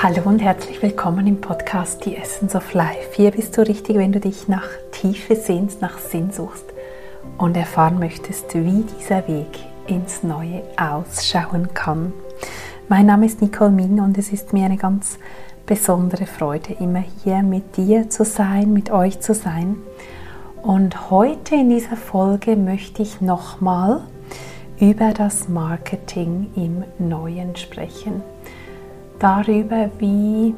Hallo 0.00 0.22
und 0.26 0.38
herzlich 0.38 0.80
willkommen 0.80 1.26
im 1.26 1.40
Podcast 1.40 2.04
Die 2.04 2.16
Essence 2.16 2.54
of 2.54 2.72
Life. 2.72 3.14
Hier 3.14 3.32
bist 3.32 3.58
du 3.58 3.66
richtig, 3.66 3.96
wenn 3.96 4.12
du 4.12 4.20
dich 4.20 4.46
nach 4.46 4.68
Tiefe 4.92 5.34
sehnst, 5.34 5.82
nach 5.82 5.98
Sinn 5.98 6.30
suchst 6.30 6.66
und 7.36 7.56
erfahren 7.56 7.98
möchtest, 7.98 8.54
wie 8.54 8.84
dieser 8.84 9.26
Weg 9.26 9.58
ins 9.88 10.22
Neue 10.22 10.62
ausschauen 10.76 11.74
kann. 11.74 12.12
Mein 12.88 13.06
Name 13.06 13.26
ist 13.26 13.42
Nicole 13.42 13.72
Min 13.72 13.98
und 13.98 14.16
es 14.18 14.32
ist 14.32 14.52
mir 14.52 14.66
eine 14.66 14.76
ganz 14.76 15.18
besondere 15.66 16.26
Freude, 16.26 16.74
immer 16.74 17.02
hier 17.24 17.42
mit 17.42 17.76
dir 17.76 18.08
zu 18.08 18.24
sein, 18.24 18.72
mit 18.72 18.92
euch 18.92 19.18
zu 19.18 19.34
sein. 19.34 19.78
Und 20.62 21.10
heute 21.10 21.56
in 21.56 21.70
dieser 21.70 21.96
Folge 21.96 22.54
möchte 22.54 23.02
ich 23.02 23.20
nochmal 23.20 24.02
über 24.78 25.12
das 25.12 25.48
Marketing 25.48 26.52
im 26.54 26.84
Neuen 27.00 27.56
sprechen 27.56 28.22
darüber, 29.18 29.90
wie 29.98 30.54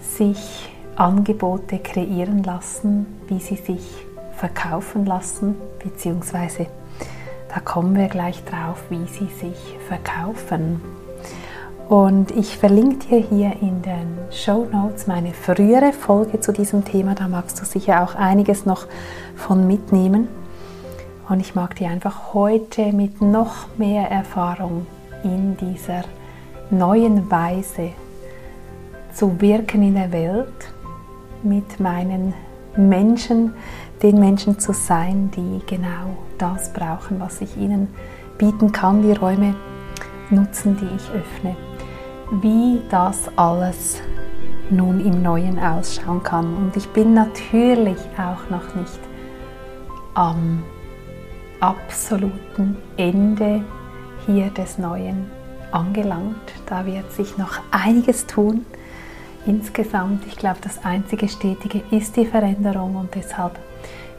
sich 0.00 0.70
Angebote 0.96 1.78
kreieren 1.78 2.42
lassen, 2.42 3.06
wie 3.28 3.40
sie 3.40 3.56
sich 3.56 4.06
verkaufen 4.36 5.06
lassen, 5.06 5.56
beziehungsweise 5.82 6.66
da 7.52 7.60
kommen 7.60 7.96
wir 7.96 8.08
gleich 8.08 8.42
drauf, 8.44 8.82
wie 8.90 9.06
sie 9.06 9.28
sich 9.28 9.76
verkaufen. 9.88 10.80
Und 11.88 12.30
ich 12.30 12.56
verlinke 12.56 13.06
dir 13.06 13.18
hier 13.18 13.52
in 13.60 13.82
den 13.82 14.18
Show 14.30 14.66
Notes 14.72 15.06
meine 15.06 15.32
frühere 15.32 15.92
Folge 15.92 16.40
zu 16.40 16.52
diesem 16.52 16.84
Thema. 16.84 17.14
Da 17.14 17.28
magst 17.28 17.60
du 17.60 17.64
sicher 17.64 18.02
auch 18.02 18.14
einiges 18.14 18.64
noch 18.64 18.86
von 19.36 19.66
mitnehmen. 19.66 20.28
Und 21.28 21.40
ich 21.40 21.54
mag 21.54 21.76
dir 21.76 21.88
einfach 21.88 22.34
heute 22.34 22.92
mit 22.92 23.20
noch 23.20 23.68
mehr 23.76 24.10
Erfahrung 24.10 24.86
in 25.22 25.56
dieser 25.58 26.04
neuen 26.70 27.30
Weise 27.30 27.90
zu 29.12 29.40
wirken 29.40 29.82
in 29.82 29.94
der 29.94 30.12
Welt, 30.12 30.72
mit 31.42 31.78
meinen 31.78 32.34
Menschen, 32.76 33.54
den 34.02 34.18
Menschen 34.18 34.58
zu 34.58 34.72
sein, 34.72 35.30
die 35.36 35.60
genau 35.66 36.16
das 36.38 36.72
brauchen, 36.72 37.20
was 37.20 37.40
ich 37.40 37.56
ihnen 37.56 37.88
bieten 38.38 38.72
kann, 38.72 39.02
die 39.02 39.12
Räume 39.12 39.54
nutzen, 40.30 40.76
die 40.76 40.96
ich 40.96 41.10
öffne. 41.10 41.56
Wie 42.42 42.80
das 42.90 43.30
alles 43.36 44.00
nun 44.70 45.04
im 45.04 45.22
Neuen 45.22 45.58
ausschauen 45.58 46.22
kann. 46.22 46.56
Und 46.56 46.76
ich 46.76 46.88
bin 46.88 47.14
natürlich 47.14 47.98
auch 48.16 48.50
noch 48.50 48.74
nicht 48.74 49.00
am 50.14 50.62
absoluten 51.60 52.76
Ende 52.96 53.62
hier 54.26 54.50
des 54.50 54.78
Neuen 54.78 55.30
angelangt. 55.74 56.52
Da 56.66 56.86
wird 56.86 57.12
sich 57.12 57.36
noch 57.36 57.60
einiges 57.70 58.26
tun. 58.26 58.64
Insgesamt, 59.46 60.26
ich 60.26 60.36
glaube, 60.36 60.58
das 60.62 60.84
einzige 60.84 61.28
Stetige 61.28 61.82
ist 61.90 62.16
die 62.16 62.26
Veränderung 62.26 62.96
und 62.96 63.14
deshalb 63.14 63.58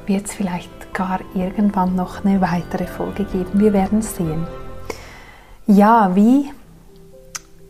wird 0.05 0.27
es 0.27 0.33
vielleicht 0.33 0.93
gar 0.93 1.19
irgendwann 1.33 1.95
noch 1.95 2.23
eine 2.23 2.41
weitere 2.41 2.85
Folge 2.85 3.23
geben. 3.25 3.59
Wir 3.59 3.73
werden 3.73 4.01
sehen. 4.03 4.45
Ja, 5.65 6.15
wie 6.15 6.51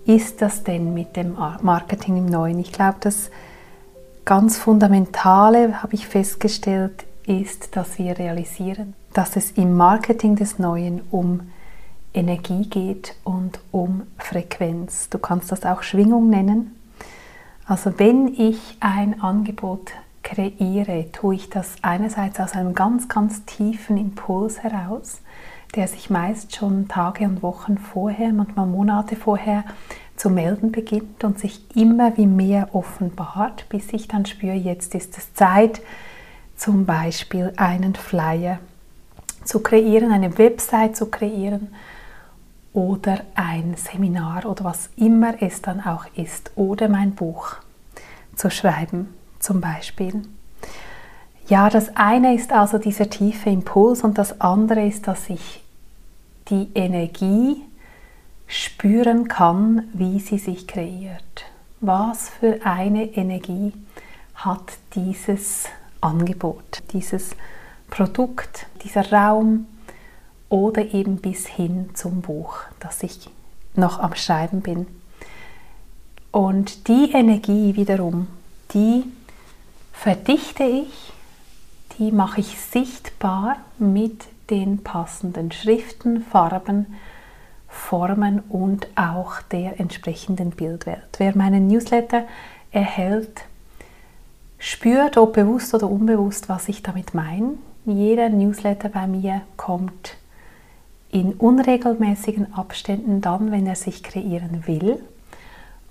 ist 0.06 0.41
das 0.41 0.63
denn 0.63 0.94
mit 0.94 1.16
dem 1.16 1.38
Marketing 1.61 2.17
im 2.17 2.25
Neuen? 2.25 2.59
Ich 2.59 2.73
glaube, 2.73 2.97
das 3.00 3.31
ganz 4.25 4.58
Fundamentale, 4.58 5.81
habe 5.81 5.95
ich 5.95 6.08
festgestellt, 6.08 7.06
ist, 7.25 7.75
dass 7.78 7.97
wir 7.97 8.19
realisieren, 8.19 8.94
dass 9.13 9.38
es 9.38 9.52
im 9.52 9.75
Marketing 9.75 10.36
des 10.36 10.59
Neuen 10.59 11.02
um 11.09 11.41
Energie 12.16 12.67
geht 12.67 13.16
und 13.23 13.59
um 13.71 14.03
Frequenz. 14.17 15.09
Du 15.09 15.19
kannst 15.19 15.52
das 15.52 15.66
auch 15.66 15.83
Schwingung 15.83 16.30
nennen. 16.30 16.75
Also 17.66 17.97
wenn 17.97 18.28
ich 18.28 18.78
ein 18.79 19.22
Angebot 19.22 19.91
kreiere, 20.23 21.12
tue 21.12 21.35
ich 21.35 21.50
das 21.50 21.75
einerseits 21.81 22.39
aus 22.39 22.53
einem 22.53 22.73
ganz, 22.73 23.07
ganz 23.07 23.45
tiefen 23.45 23.97
Impuls 23.97 24.63
heraus, 24.63 25.22
der 25.75 25.88
sich 25.88 26.09
meist 26.09 26.56
schon 26.56 26.88
Tage 26.88 27.25
und 27.25 27.44
Wochen 27.44 27.78
vorher, 27.78 28.31
manchmal 28.31 28.66
Monate 28.66 29.16
vorher 29.16 29.63
zu 30.16 30.29
melden 30.29 30.72
beginnt 30.72 31.23
und 31.23 31.39
sich 31.39 31.75
immer 31.75 32.18
wie 32.18 32.28
mehr 32.28 32.69
offenbart, 32.73 33.68
bis 33.69 33.91
ich 33.91 34.07
dann 34.07 34.25
spüre, 34.25 34.56
jetzt 34.56 34.95
ist 34.95 35.18
es 35.18 35.34
Zeit, 35.34 35.81
zum 36.56 36.85
Beispiel 36.85 37.51
einen 37.57 37.95
Flyer 37.95 38.59
zu 39.44 39.59
kreieren, 39.59 40.12
eine 40.12 40.38
Website 40.38 40.95
zu 40.95 41.07
kreieren, 41.07 41.68
oder 42.75 43.22
ein 43.36 43.75
Seminar 43.78 44.46
oder 44.46 44.66
was 44.66 44.90
immer 44.97 45.41
es 45.41 45.62
dann 45.62 45.81
auch 45.81 46.06
ist 46.16 46.52
oder 46.56 46.90
mein 46.90 47.16
Buch 47.16 47.56
zu 48.36 48.52
schreiben 48.52 49.13
zum 49.40 49.62
Beispiel. 49.62 50.22
Ja, 51.47 51.69
das 51.69 51.96
eine 51.96 52.36
ist 52.36 52.52
also 52.52 52.78
dieser 52.78 53.09
tiefe 53.09 53.50
Impuls 53.50 54.03
und 54.03 54.18
das 54.18 54.41
andere 54.41 54.86
ist, 54.86 55.08
dass 55.08 55.30
ich 55.30 55.63
die 56.50 56.68
Energie 56.75 57.62
spüren 58.47 59.28
kann, 59.28 59.88
wie 59.94 60.19
sie 60.19 60.38
sich 60.38 60.68
kreiert. 60.68 61.46
Was 61.80 62.30
für 62.30 62.59
eine 62.66 63.06
Energie 63.16 63.74
hat 64.36 64.74
dieses 64.96 65.66
Angebot, 66.02 66.84
dieses 66.92 67.31
Produkt, 67.90 68.66
dieser 68.84 69.12
Raum, 69.12 69.68
oder 70.55 70.93
eben 70.93 71.17
bis 71.17 71.47
hin 71.47 71.89
zum 71.95 72.21
Buch, 72.21 72.59
das 72.79 73.03
ich 73.03 73.29
noch 73.75 73.99
am 73.99 74.16
Schreiben 74.16 74.61
bin. 74.61 74.88
Und 76.31 76.88
die 76.88 77.11
Energie 77.11 77.75
wiederum, 77.75 78.27
die 78.73 79.03
verdichte 79.91 80.63
ich, 80.63 81.11
die 81.99 82.13
mache 82.13 82.39
ich 82.39 82.57
sichtbar 82.57 83.57
mit 83.79 84.23
den 84.49 84.81
passenden 84.81 85.51
Schriften, 85.51 86.21
Farben, 86.21 86.85
Formen 87.67 88.39
und 88.47 88.88
auch 88.95 89.41
der 89.51 89.81
entsprechenden 89.81 90.51
Bildwelt. 90.51 91.17
Wer 91.17 91.35
meinen 91.35 91.67
Newsletter 91.67 92.23
erhält, 92.71 93.41
spürt, 94.57 95.17
ob 95.17 95.33
bewusst 95.33 95.73
oder 95.73 95.89
unbewusst, 95.89 96.47
was 96.47 96.69
ich 96.69 96.81
damit 96.81 97.13
meine. 97.13 97.55
Jeder 97.83 98.29
Newsletter 98.29 98.88
bei 98.88 99.05
mir 99.05 99.41
kommt 99.57 100.15
in 101.15 101.31
unregelmäßigen 101.31 102.53
Abständen 102.53 103.21
dann, 103.21 103.49
wenn 103.49 103.65
er 103.65 103.77
sich 103.77 104.03
kreieren 104.03 104.67
will. 104.67 105.01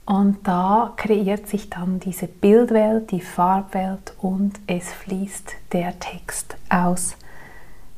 Und 0.05 0.47
da 0.47 0.93
kreiert 0.99 1.49
sich 1.49 1.71
dann 1.71 1.99
diese 1.99 2.27
Bildwelt, 2.27 3.11
die 3.11 3.23
Farbwelt 3.23 4.13
und 4.21 4.61
es 4.67 4.93
fließt 4.93 5.55
der 5.73 5.99
Text 5.99 6.57
aus 6.69 7.17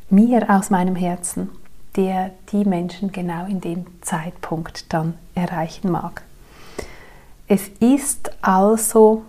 mir, 0.08 0.48
aus 0.48 0.70
meinem 0.70 0.94
Herzen, 0.94 1.50
der 1.96 2.30
die 2.52 2.64
Menschen 2.64 3.10
genau 3.10 3.46
in 3.46 3.60
dem 3.60 3.86
Zeitpunkt 4.02 4.92
dann 4.92 5.14
erreichen 5.34 5.90
mag. 5.90 6.22
Es 7.48 7.66
ist 7.80 8.30
also 8.40 9.24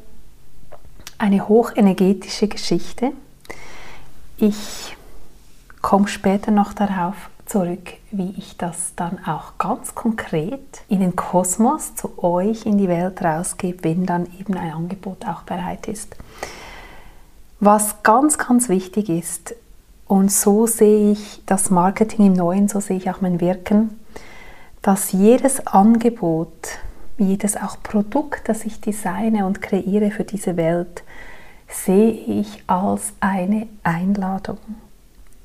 eine 1.18 1.48
hochenergetische 1.48 2.48
Geschichte. 2.48 3.14
Ich 4.38 4.96
komme 5.82 6.08
später 6.08 6.52
noch 6.52 6.74
darauf 6.74 7.32
zurück, 7.48 7.94
wie 8.12 8.34
ich 8.38 8.58
das 8.58 8.94
dann 8.96 9.20
auch 9.26 9.58
ganz 9.58 9.96
konkret 9.96 10.84
in 10.90 11.00
den 11.00 11.16
Kosmos 11.16 11.96
zu 11.96 12.24
euch 12.24 12.66
in 12.66 12.78
die 12.78 12.88
Welt 12.88 13.24
rausgebe, 13.24 13.84
wenn 13.84 14.06
dann 14.06 14.28
eben 14.40 14.56
ein 14.56 14.74
Angebot 14.74 15.26
auch 15.26 15.44
bereit 15.44 15.88
ist. 15.88 16.16
Was 17.60 18.04
ganz, 18.04 18.38
ganz 18.38 18.70
wichtig 18.70 19.10
ist, 19.10 19.56
und 20.08 20.32
so 20.32 20.68
sehe 20.68 21.12
ich 21.12 21.42
das 21.46 21.70
Marketing 21.70 22.28
im 22.28 22.34
Neuen, 22.34 22.70
so 22.70 22.80
sehe 22.80 22.96
ich 22.96 23.10
auch 23.10 23.20
mein 23.20 23.42
Wirken, 23.42 24.00
dass 24.82 25.12
jedes 25.12 25.68
Angebot, 25.68 26.80
jedes 27.18 27.58
auch 27.58 27.82
Produkt, 27.84 28.48
das 28.48 28.64
ich 28.64 28.80
designe 28.80 29.46
und 29.46 29.62
kreiere 29.62 30.12
für 30.12 30.24
diese 30.24 30.56
Welt, 30.56 31.04
sehe 31.68 32.12
ich 32.12 32.64
als 32.68 33.12
eine 33.20 33.68
Einladung 33.84 34.60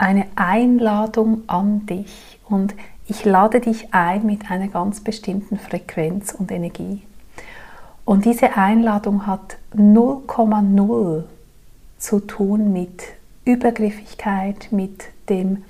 eine 0.02 0.26
Einladung 0.34 1.44
an 1.46 1.87
dich 1.87 2.40
und 2.49 2.75
ich 3.06 3.25
lade 3.25 3.60
dich 3.60 3.94
ein 3.94 4.26
mit 4.26 4.50
einer 4.50 4.66
ganz 4.66 5.00
bestimmten 5.00 5.58
Frequenz 5.58 6.32
und 6.32 6.50
Energie. 6.50 7.02
Und 8.04 8.25
diese 8.25 8.56
Einladung 8.56 9.28
hat 9.28 9.58
0,0 9.76 11.22
zu 11.99 12.20
tun 12.20 12.72
mit 12.72 13.04
Übergriffigkeit, 13.44 14.69
mit 14.72 15.04
dem 15.28 15.62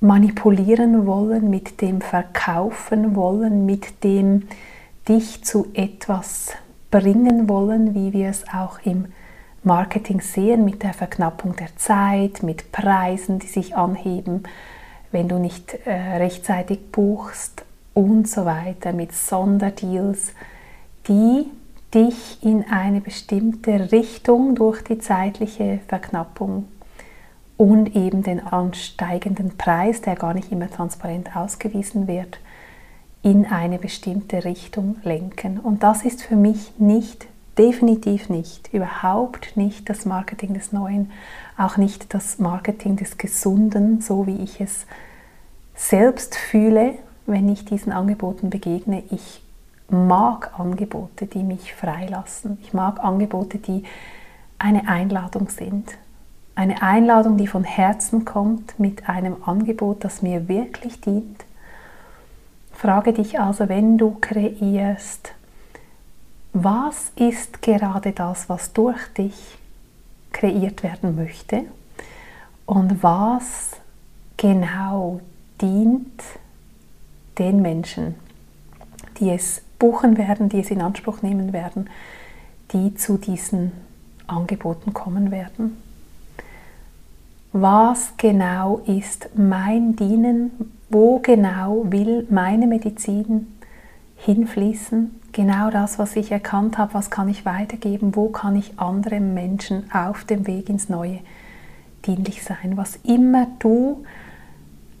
Manipulieren 0.00 1.06
wollen, 1.06 1.50
mit 1.50 1.80
dem 1.80 2.00
Verkaufen 2.00 3.16
wollen, 3.16 3.66
mit 3.66 4.04
dem 4.04 4.44
dich 5.08 5.42
zu 5.42 5.66
etwas 5.74 6.52
bringen 6.92 7.48
wollen, 7.48 7.96
wie 7.96 8.12
wir 8.12 8.28
es 8.28 8.44
auch 8.48 8.78
im 8.84 9.06
Marketing 9.64 10.20
sehen 10.20 10.64
mit 10.64 10.82
der 10.82 10.92
Verknappung 10.92 11.56
der 11.56 11.74
Zeit, 11.76 12.42
mit 12.42 12.72
Preisen, 12.72 13.38
die 13.38 13.46
sich 13.46 13.76
anheben, 13.76 14.44
wenn 15.10 15.28
du 15.28 15.38
nicht 15.38 15.74
äh, 15.86 15.92
rechtzeitig 15.92 16.90
buchst 16.90 17.64
und 17.94 18.28
so 18.28 18.44
weiter, 18.44 18.92
mit 18.92 19.12
Sonderdeals, 19.12 20.32
die 21.08 21.46
dich 21.94 22.42
in 22.42 22.64
eine 22.68 23.00
bestimmte 23.00 23.92
Richtung 23.92 24.54
durch 24.54 24.82
die 24.82 24.98
zeitliche 24.98 25.78
Verknappung 25.86 26.66
und 27.56 27.94
eben 27.94 28.22
den 28.22 28.44
ansteigenden 28.44 29.56
Preis, 29.56 30.00
der 30.00 30.16
gar 30.16 30.34
nicht 30.34 30.50
immer 30.50 30.68
transparent 30.68 31.36
ausgewiesen 31.36 32.08
wird, 32.08 32.40
in 33.22 33.46
eine 33.46 33.78
bestimmte 33.78 34.44
Richtung 34.44 34.96
lenken. 35.04 35.58
Und 35.58 35.82
das 35.82 36.04
ist 36.04 36.22
für 36.22 36.36
mich 36.36 36.72
nicht, 36.78 37.28
definitiv 37.58 38.28
nicht, 38.28 38.72
überhaupt 38.72 39.56
nicht 39.56 39.88
das 39.88 40.04
Marketing 40.04 40.54
des 40.54 40.72
Neuen, 40.72 41.10
auch 41.56 41.76
nicht 41.76 42.12
das 42.14 42.38
Marketing 42.38 42.96
des 42.96 43.18
Gesunden, 43.18 44.00
so 44.00 44.26
wie 44.26 44.42
ich 44.42 44.60
es 44.60 44.86
selbst 45.74 46.36
fühle, 46.36 46.94
wenn 47.26 47.48
ich 47.48 47.64
diesen 47.64 47.92
Angeboten 47.92 48.50
begegne. 48.50 49.02
Ich 49.10 49.42
mag 49.88 50.58
Angebote, 50.58 51.26
die 51.26 51.42
mich 51.42 51.74
freilassen. 51.74 52.58
Ich 52.62 52.72
mag 52.72 53.02
Angebote, 53.02 53.58
die 53.58 53.84
eine 54.58 54.88
Einladung 54.88 55.48
sind. 55.48 55.92
Eine 56.54 56.82
Einladung, 56.82 57.36
die 57.36 57.46
von 57.46 57.64
Herzen 57.64 58.24
kommt 58.24 58.78
mit 58.78 59.08
einem 59.08 59.36
Angebot, 59.44 60.04
das 60.04 60.22
mir 60.22 60.48
wirklich 60.48 61.00
dient. 61.00 61.44
Frage 62.72 63.12
dich 63.12 63.40
also, 63.40 63.68
wenn 63.68 63.98
du 63.98 64.16
kreierst, 64.20 65.32
was 66.54 67.10
ist 67.16 67.62
gerade 67.62 68.12
das, 68.12 68.48
was 68.48 68.72
durch 68.72 69.08
dich 69.18 69.58
kreiert 70.32 70.82
werden 70.82 71.16
möchte 71.16 71.62
und 72.64 73.02
was 73.02 73.72
genau 74.36 75.20
dient 75.60 76.22
den 77.38 77.60
Menschen, 77.60 78.14
die 79.18 79.30
es 79.30 79.62
buchen 79.78 80.16
werden, 80.16 80.48
die 80.48 80.60
es 80.60 80.70
in 80.70 80.80
Anspruch 80.80 81.22
nehmen 81.22 81.52
werden, 81.52 81.90
die 82.72 82.94
zu 82.94 83.18
diesen 83.18 83.72
Angeboten 84.28 84.94
kommen 84.94 85.32
werden. 85.32 85.76
Was 87.52 88.14
genau 88.16 88.78
ist 88.86 89.28
mein 89.36 89.96
Dienen? 89.96 90.72
Wo 90.88 91.18
genau 91.18 91.84
will 91.88 92.26
meine 92.30 92.66
Medizin 92.66 93.53
hinfließen? 94.24 95.20
Genau 95.32 95.70
das, 95.70 95.98
was 95.98 96.16
ich 96.16 96.32
erkannt 96.32 96.78
habe, 96.78 96.94
was 96.94 97.10
kann 97.10 97.28
ich 97.28 97.44
weitergeben? 97.44 98.16
Wo 98.16 98.28
kann 98.28 98.56
ich 98.56 98.78
anderen 98.78 99.34
Menschen 99.34 99.90
auf 99.92 100.24
dem 100.24 100.46
Weg 100.46 100.68
ins 100.68 100.88
Neue 100.88 101.18
dienlich 102.06 102.42
sein? 102.42 102.76
Was 102.76 102.96
immer 103.04 103.48
du 103.58 104.04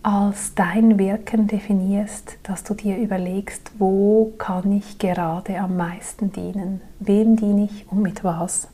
als 0.02 0.54
dein 0.54 0.98
Wirken 0.98 1.46
definierst, 1.46 2.36
dass 2.42 2.62
du 2.62 2.74
dir 2.74 2.98
überlegst, 2.98 3.72
wo 3.78 4.34
kann 4.36 4.70
ich 4.72 4.98
gerade 4.98 5.58
am 5.58 5.78
meisten 5.78 6.30
dienen, 6.30 6.82
wem 6.98 7.36
diene 7.36 7.64
ich 7.64 7.90
und 7.90 8.02
mit 8.02 8.22
was. 8.22 8.68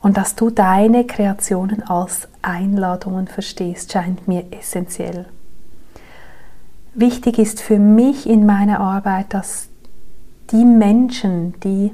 Und 0.00 0.18
dass 0.18 0.34
du 0.34 0.50
deine 0.50 1.06
Kreationen 1.06 1.82
als 1.82 2.28
Einladungen 2.42 3.26
verstehst, 3.26 3.92
scheint 3.92 4.28
mir 4.28 4.44
essentiell. 4.52 5.26
Wichtig 6.94 7.38
ist 7.38 7.60
für 7.60 7.78
mich 7.78 8.28
in 8.28 8.46
meiner 8.46 8.80
Arbeit, 8.80 9.34
dass 9.34 9.68
die 10.50 10.64
Menschen, 10.64 11.54
die 11.60 11.92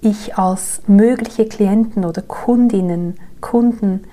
ich 0.00 0.38
als 0.38 0.82
mögliche 0.86 1.46
Klienten 1.46 2.04
oder 2.04 2.22
Kundinnen, 2.22 3.16
Kunden 3.40 4.04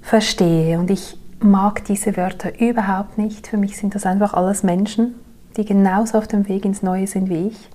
verstehe. 0.00 0.78
Und 0.78 0.90
ich 0.90 1.18
mag 1.40 1.84
diese 1.84 2.16
Wörter 2.16 2.58
überhaupt 2.60 3.18
nicht. 3.18 3.46
Für 3.46 3.56
mich 3.56 3.76
sind 3.76 3.94
das 3.94 4.06
einfach 4.06 4.34
alles 4.34 4.62
Menschen, 4.62 5.14
die 5.56 5.64
genauso 5.64 6.18
auf 6.18 6.26
dem 6.26 6.48
Weg 6.48 6.64
ins 6.64 6.82
Neue 6.82 7.06
sind 7.06 7.28
wie 7.28 7.48
ich. 7.48 7.68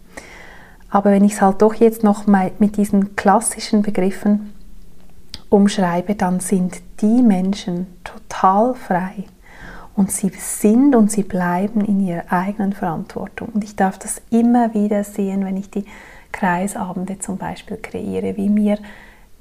Aber 0.90 1.12
wenn 1.12 1.24
ich 1.24 1.34
es 1.34 1.42
halt 1.42 1.62
doch 1.62 1.74
jetzt 1.76 2.04
noch 2.04 2.28
mal 2.28 2.52
mit 2.60 2.76
diesen 2.78 3.16
klassischen 3.16 3.82
Begriffen 3.82 4.54
umschreibe, 5.50 6.16
dann 6.16 6.40
sind 6.40 6.82
die 7.02 7.22
Menschen 7.22 7.88
total 8.04 8.74
frei. 8.76 9.26
Und 9.96 10.12
sie 10.12 10.30
sind 10.30 10.96
und 10.96 11.12
sie 11.12 11.24
bleiben 11.24 11.82
in 11.82 12.00
ihrer 12.00 12.32
eigenen 12.32 12.74
Verantwortung. 12.74 13.50
Und 13.50 13.64
ich 13.64 13.76
darf 13.76 14.00
das 14.00 14.22
immer 14.30 14.74
wieder 14.74 15.04
sehen, 15.04 15.46
wenn 15.46 15.58
ich 15.58 15.70
die 15.70 15.86
Kreisabende 16.32 17.20
zum 17.20 17.38
Beispiel 17.38 17.78
kreiere, 17.78 18.38
wie 18.38 18.50
mir 18.50 18.78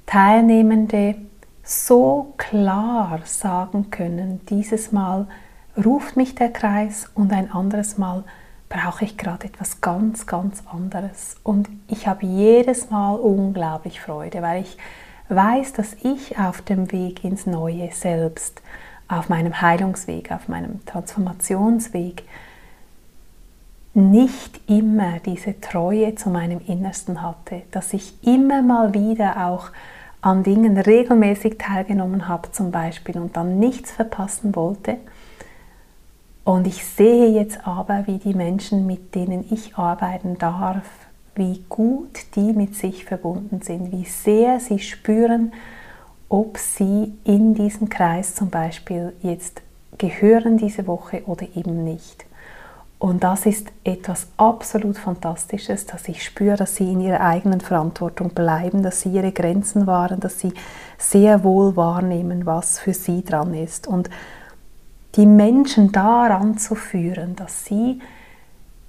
Teilnehmende 0.07 1.15
so 1.63 2.35
klar 2.37 3.21
sagen 3.25 3.91
können, 3.91 4.41
dieses 4.49 4.91
Mal 4.91 5.29
ruft 5.77 6.17
mich 6.17 6.35
der 6.35 6.51
Kreis 6.51 7.09
und 7.15 7.33
ein 7.33 7.53
anderes 7.53 7.97
Mal 7.97 8.25
brauche 8.69 9.05
ich 9.05 9.17
gerade 9.17 9.47
etwas 9.47 9.81
ganz, 9.81 10.27
ganz 10.27 10.63
anderes. 10.71 11.37
Und 11.43 11.69
ich 11.89 12.07
habe 12.07 12.27
jedes 12.27 12.91
Mal 12.91 13.15
unglaublich 13.15 14.01
Freude, 14.01 14.43
weil 14.43 14.63
ich 14.63 14.79
weiß, 15.29 15.73
dass 15.75 15.95
ich 16.03 16.39
auf 16.39 16.63
dem 16.63 16.91
Weg 16.93 17.25
ins 17.25 17.47
Neue 17.47 17.91
selbst, 17.93 18.63
auf 19.11 19.29
meinem 19.29 19.61
Heilungsweg, 19.61 20.33
auf 20.33 20.49
meinem 20.49 20.85
Transformationsweg, 20.87 22.25
nicht 23.93 24.61
immer 24.69 25.19
diese 25.19 25.61
Treue 25.61 26.15
zu 26.15 26.31
meinem 26.31 26.61
Innersten 26.67 27.23
hatte, 27.23 27.63
dass 27.73 27.93
ich 27.93 28.15
immer 28.25 28.63
mal 28.63 28.95
wieder 28.95 29.49
auch 29.49 29.71
an 30.23 30.43
Dingen 30.43 30.77
regelmäßig 30.79 31.59
teilgenommen 31.59 32.29
habe 32.29 32.53
zum 32.53 32.71
Beispiel 32.71 33.19
und 33.19 33.37
dann 33.37 33.59
nichts 33.59 33.91
verpassen 33.91 34.55
wollte. 34.55 34.99
Und 36.45 36.67
ich 36.67 36.85
sehe 36.85 37.29
jetzt 37.31 37.67
aber, 37.67 38.07
wie 38.07 38.19
die 38.19 38.35
Menschen, 38.35 38.87
mit 38.87 39.15
denen 39.15 39.45
ich 39.51 39.77
arbeiten 39.77 40.39
darf, 40.39 40.85
wie 41.35 41.65
gut 41.69 42.37
die 42.37 42.53
mit 42.53 42.75
sich 42.77 43.05
verbunden 43.05 43.63
sind, 43.63 43.93
wie 43.93 44.05
sehr 44.05 44.61
sie 44.61 44.79
spüren, 44.79 45.53
ob 46.31 46.57
sie 46.57 47.13
in 47.25 47.55
diesen 47.55 47.91
Kreis 47.91 48.35
zum 48.35 48.49
Beispiel 48.49 49.13
jetzt 49.21 49.61
gehören 49.99 50.57
diese 50.57 50.87
Woche 50.87 51.25
oder 51.27 51.47
eben 51.55 51.85
nicht. 51.85 52.25
Und 53.01 53.25
das 53.25 53.47
ist 53.47 53.69
etwas 53.83 54.29
absolut 54.37 54.97
Fantastisches, 54.97 55.87
dass 55.87 56.07
ich 56.07 56.23
spüre, 56.23 56.57
dass 56.57 56.77
sie 56.77 56.93
in 56.93 57.01
ihrer 57.01 57.21
eigenen 57.21 57.61
Verantwortung 57.61 58.31
bleiben, 58.31 58.83
dass 58.83 59.01
sie 59.01 59.11
ihre 59.11 59.33
Grenzen 59.33 59.87
wahren, 59.87 60.21
dass 60.21 60.39
sie 60.39 60.53
sehr 60.99 61.43
wohl 61.43 61.77
wahrnehmen, 61.77 62.47
was 62.47 62.79
für 62.79 62.95
sie 62.95 63.25
dran 63.25 63.53
ist. 63.55 63.87
Und 63.87 64.09
die 65.17 65.27
Menschen 65.27 65.93
daran 65.93 66.59
zu 66.59 66.75
führen, 66.75 67.35
dass 67.37 67.65
sie 67.65 68.01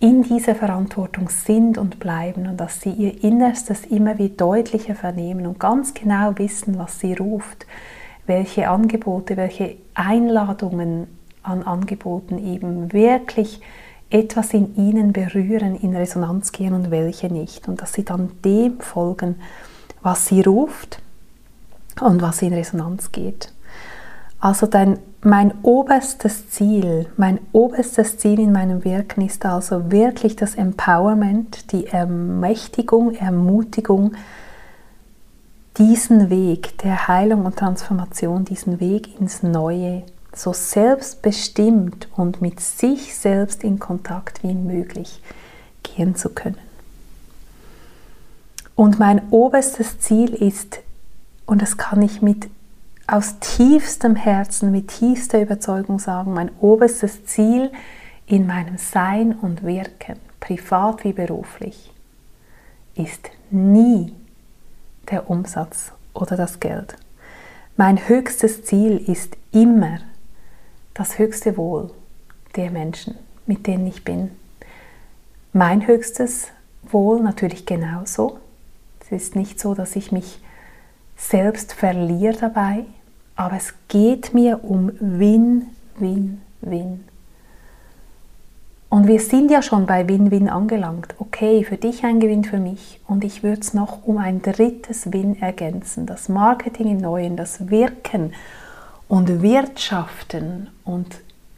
in 0.01 0.23
dieser 0.23 0.55
Verantwortung 0.55 1.29
sind 1.29 1.77
und 1.77 1.99
bleiben 1.99 2.47
und 2.47 2.57
dass 2.57 2.81
sie 2.81 2.89
ihr 2.89 3.23
Innerstes 3.23 3.85
immer 3.85 4.17
wieder 4.17 4.35
deutlicher 4.35 4.95
vernehmen 4.95 5.45
und 5.45 5.59
ganz 5.59 5.93
genau 5.93 6.33
wissen, 6.37 6.79
was 6.79 6.99
sie 6.99 7.13
ruft, 7.13 7.67
welche 8.25 8.67
Angebote, 8.67 9.37
welche 9.37 9.77
Einladungen 9.93 11.05
an 11.43 11.61
Angeboten 11.63 12.39
eben 12.39 12.91
wirklich 12.93 13.61
etwas 14.09 14.53
in 14.53 14.75
ihnen 14.75 15.13
berühren, 15.13 15.75
in 15.75 15.95
Resonanz 15.95 16.51
gehen 16.51 16.73
und 16.73 16.89
welche 16.89 17.31
nicht. 17.31 17.67
Und 17.67 17.81
dass 17.81 17.93
sie 17.93 18.03
dann 18.03 18.31
dem 18.43 18.79
folgen, 18.79 19.35
was 20.01 20.25
sie 20.25 20.41
ruft 20.41 20.99
und 22.01 22.23
was 22.23 22.41
in 22.41 22.53
Resonanz 22.53 23.11
geht. 23.11 23.53
Also 24.41 24.65
dein, 24.65 24.97
mein 25.21 25.53
oberstes 25.61 26.49
Ziel, 26.49 27.07
mein 27.15 27.39
oberstes 27.51 28.17
Ziel 28.17 28.39
in 28.39 28.51
meinem 28.51 28.83
Wirken 28.83 29.21
ist 29.21 29.45
also 29.45 29.91
wirklich 29.91 30.35
das 30.35 30.55
Empowerment, 30.55 31.71
die 31.71 31.85
Ermächtigung, 31.85 33.13
Ermutigung, 33.13 34.15
diesen 35.77 36.31
Weg 36.31 36.75
der 36.79 37.07
Heilung 37.07 37.45
und 37.45 37.55
Transformation, 37.55 38.43
diesen 38.43 38.79
Weg 38.79 39.19
ins 39.21 39.43
Neue 39.43 40.03
so 40.33 40.53
selbstbestimmt 40.53 42.07
und 42.15 42.41
mit 42.41 42.59
sich 42.59 43.15
selbst 43.15 43.63
in 43.63 43.77
Kontakt 43.77 44.41
wie 44.43 44.55
möglich 44.55 45.21
gehen 45.83 46.15
zu 46.15 46.29
können. 46.29 46.57
Und 48.75 48.97
mein 48.97 49.21
oberstes 49.29 49.99
Ziel 49.99 50.33
ist, 50.33 50.79
und 51.45 51.61
das 51.61 51.77
kann 51.77 52.01
ich 52.01 52.23
mit 52.23 52.49
aus 53.11 53.39
tiefstem 53.39 54.15
Herzen, 54.15 54.71
mit 54.71 54.87
tiefster 54.87 55.41
Überzeugung 55.41 55.99
sagen, 55.99 56.33
mein 56.33 56.49
oberstes 56.61 57.25
Ziel 57.25 57.71
in 58.25 58.47
meinem 58.47 58.77
Sein 58.77 59.33
und 59.33 59.63
Wirken, 59.63 60.15
privat 60.39 61.03
wie 61.03 61.11
beruflich, 61.11 61.91
ist 62.95 63.29
nie 63.49 64.15
der 65.09 65.29
Umsatz 65.29 65.91
oder 66.13 66.37
das 66.37 66.61
Geld. 66.61 66.95
Mein 67.75 68.07
höchstes 68.07 68.63
Ziel 68.63 68.97
ist 68.97 69.35
immer 69.51 69.99
das 70.93 71.19
höchste 71.19 71.57
Wohl 71.57 71.91
der 72.55 72.71
Menschen, 72.71 73.17
mit 73.45 73.67
denen 73.67 73.87
ich 73.87 74.05
bin. 74.05 74.31
Mein 75.51 75.85
höchstes 75.85 76.47
Wohl 76.83 77.19
natürlich 77.19 77.65
genauso. 77.65 78.39
Es 79.01 79.11
ist 79.11 79.35
nicht 79.35 79.59
so, 79.59 79.75
dass 79.75 79.97
ich 79.97 80.13
mich 80.13 80.39
selbst 81.17 81.73
verliere 81.73 82.37
dabei, 82.37 82.85
aber 83.41 83.57
es 83.57 83.73
geht 83.87 84.35
mir 84.35 84.63
um 84.63 84.91
Win, 84.99 85.65
Win, 85.97 86.41
Win. 86.61 87.03
Und 88.87 89.07
wir 89.07 89.19
sind 89.19 89.49
ja 89.49 89.63
schon 89.63 89.87
bei 89.87 90.07
Win-Win 90.07 90.47
angelangt. 90.47 91.15
Okay, 91.17 91.63
für 91.63 91.77
dich 91.77 92.03
ein 92.03 92.19
Gewinn, 92.19 92.43
für 92.43 92.59
mich. 92.59 92.99
Und 93.07 93.23
ich 93.23 93.41
würde 93.41 93.61
es 93.61 93.73
noch 93.73 94.05
um 94.05 94.19
ein 94.19 94.43
drittes 94.43 95.11
Win 95.11 95.41
ergänzen. 95.41 96.05
Das 96.05 96.29
Marketing 96.29 96.91
im 96.91 96.97
Neuen, 96.99 97.35
das 97.35 97.71
Wirken 97.71 98.33
und 99.07 99.41
Wirtschaften 99.41 100.67
und 100.83 101.07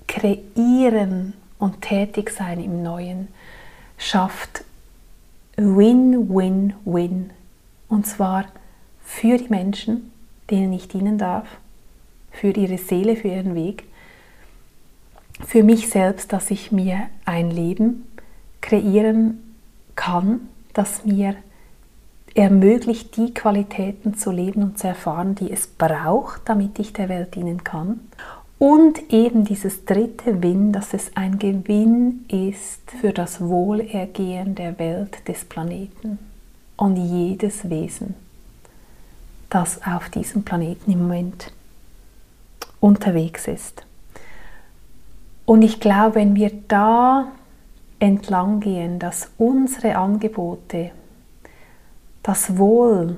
Kreieren 0.08 1.34
und 1.60 1.82
Tätigsein 1.82 2.64
im 2.64 2.82
Neuen 2.82 3.28
schafft 3.98 4.64
Win-Win-Win. 5.58 7.32
Und 7.90 8.08
zwar 8.08 8.46
für 9.04 9.38
die 9.38 9.50
Menschen, 9.50 10.14
denen 10.50 10.72
ich 10.72 10.88
dienen 10.88 11.18
darf, 11.18 11.48
für 12.34 12.50
ihre 12.50 12.78
Seele, 12.78 13.16
für 13.16 13.30
ihren 13.30 13.56
Weg 13.56 13.86
für 15.46 15.64
mich 15.64 15.90
selbst, 15.90 16.32
dass 16.34 16.52
ich 16.52 16.72
mir 16.72 17.08
ein 17.26 17.50
Leben 17.50 18.08
kreieren 18.62 19.56
kann, 19.96 20.42
das 20.74 21.06
mir 21.06 21.36
ermöglicht, 22.36 23.16
die 23.18 23.34
Qualitäten 23.34 24.16
zu 24.16 24.32
leben 24.32 24.64
und 24.64 24.80
zu 24.80 24.88
erfahren, 24.88 25.36
die 25.36 25.52
es 25.52 25.68
braucht, 25.68 26.42
damit 26.46 26.80
ich 26.80 26.94
der 26.94 27.10
Welt 27.10 27.36
dienen 27.36 27.64
kann. 27.64 28.00
Und 28.58 29.12
eben 29.12 29.44
dieses 29.44 29.86
dritte 29.86 30.42
Win, 30.42 30.72
dass 30.72 30.94
es 30.94 31.12
ein 31.16 31.38
Gewinn 31.38 32.26
ist 32.30 32.90
für 33.02 33.12
das 33.12 33.42
Wohlergehen 33.42 34.56
der 34.56 34.80
Welt 34.80 35.28
des 35.28 35.44
Planeten 35.44 36.18
und 36.78 36.96
jedes 36.96 37.70
Wesen, 37.70 38.16
das 39.50 39.82
auf 39.86 40.10
diesem 40.10 40.44
Planeten 40.44 40.92
im 40.92 41.00
Moment 41.00 41.52
unterwegs 42.84 43.48
ist. 43.48 43.86
Und 45.46 45.62
ich 45.62 45.80
glaube, 45.80 46.16
wenn 46.16 46.36
wir 46.36 46.52
da 46.68 47.30
entlang 48.00 48.60
gehen, 48.60 49.00
dass 49.00 49.32
unsere 49.38 49.96
Angebote 49.96 50.92
das 52.24 52.58
Wohl 52.58 53.18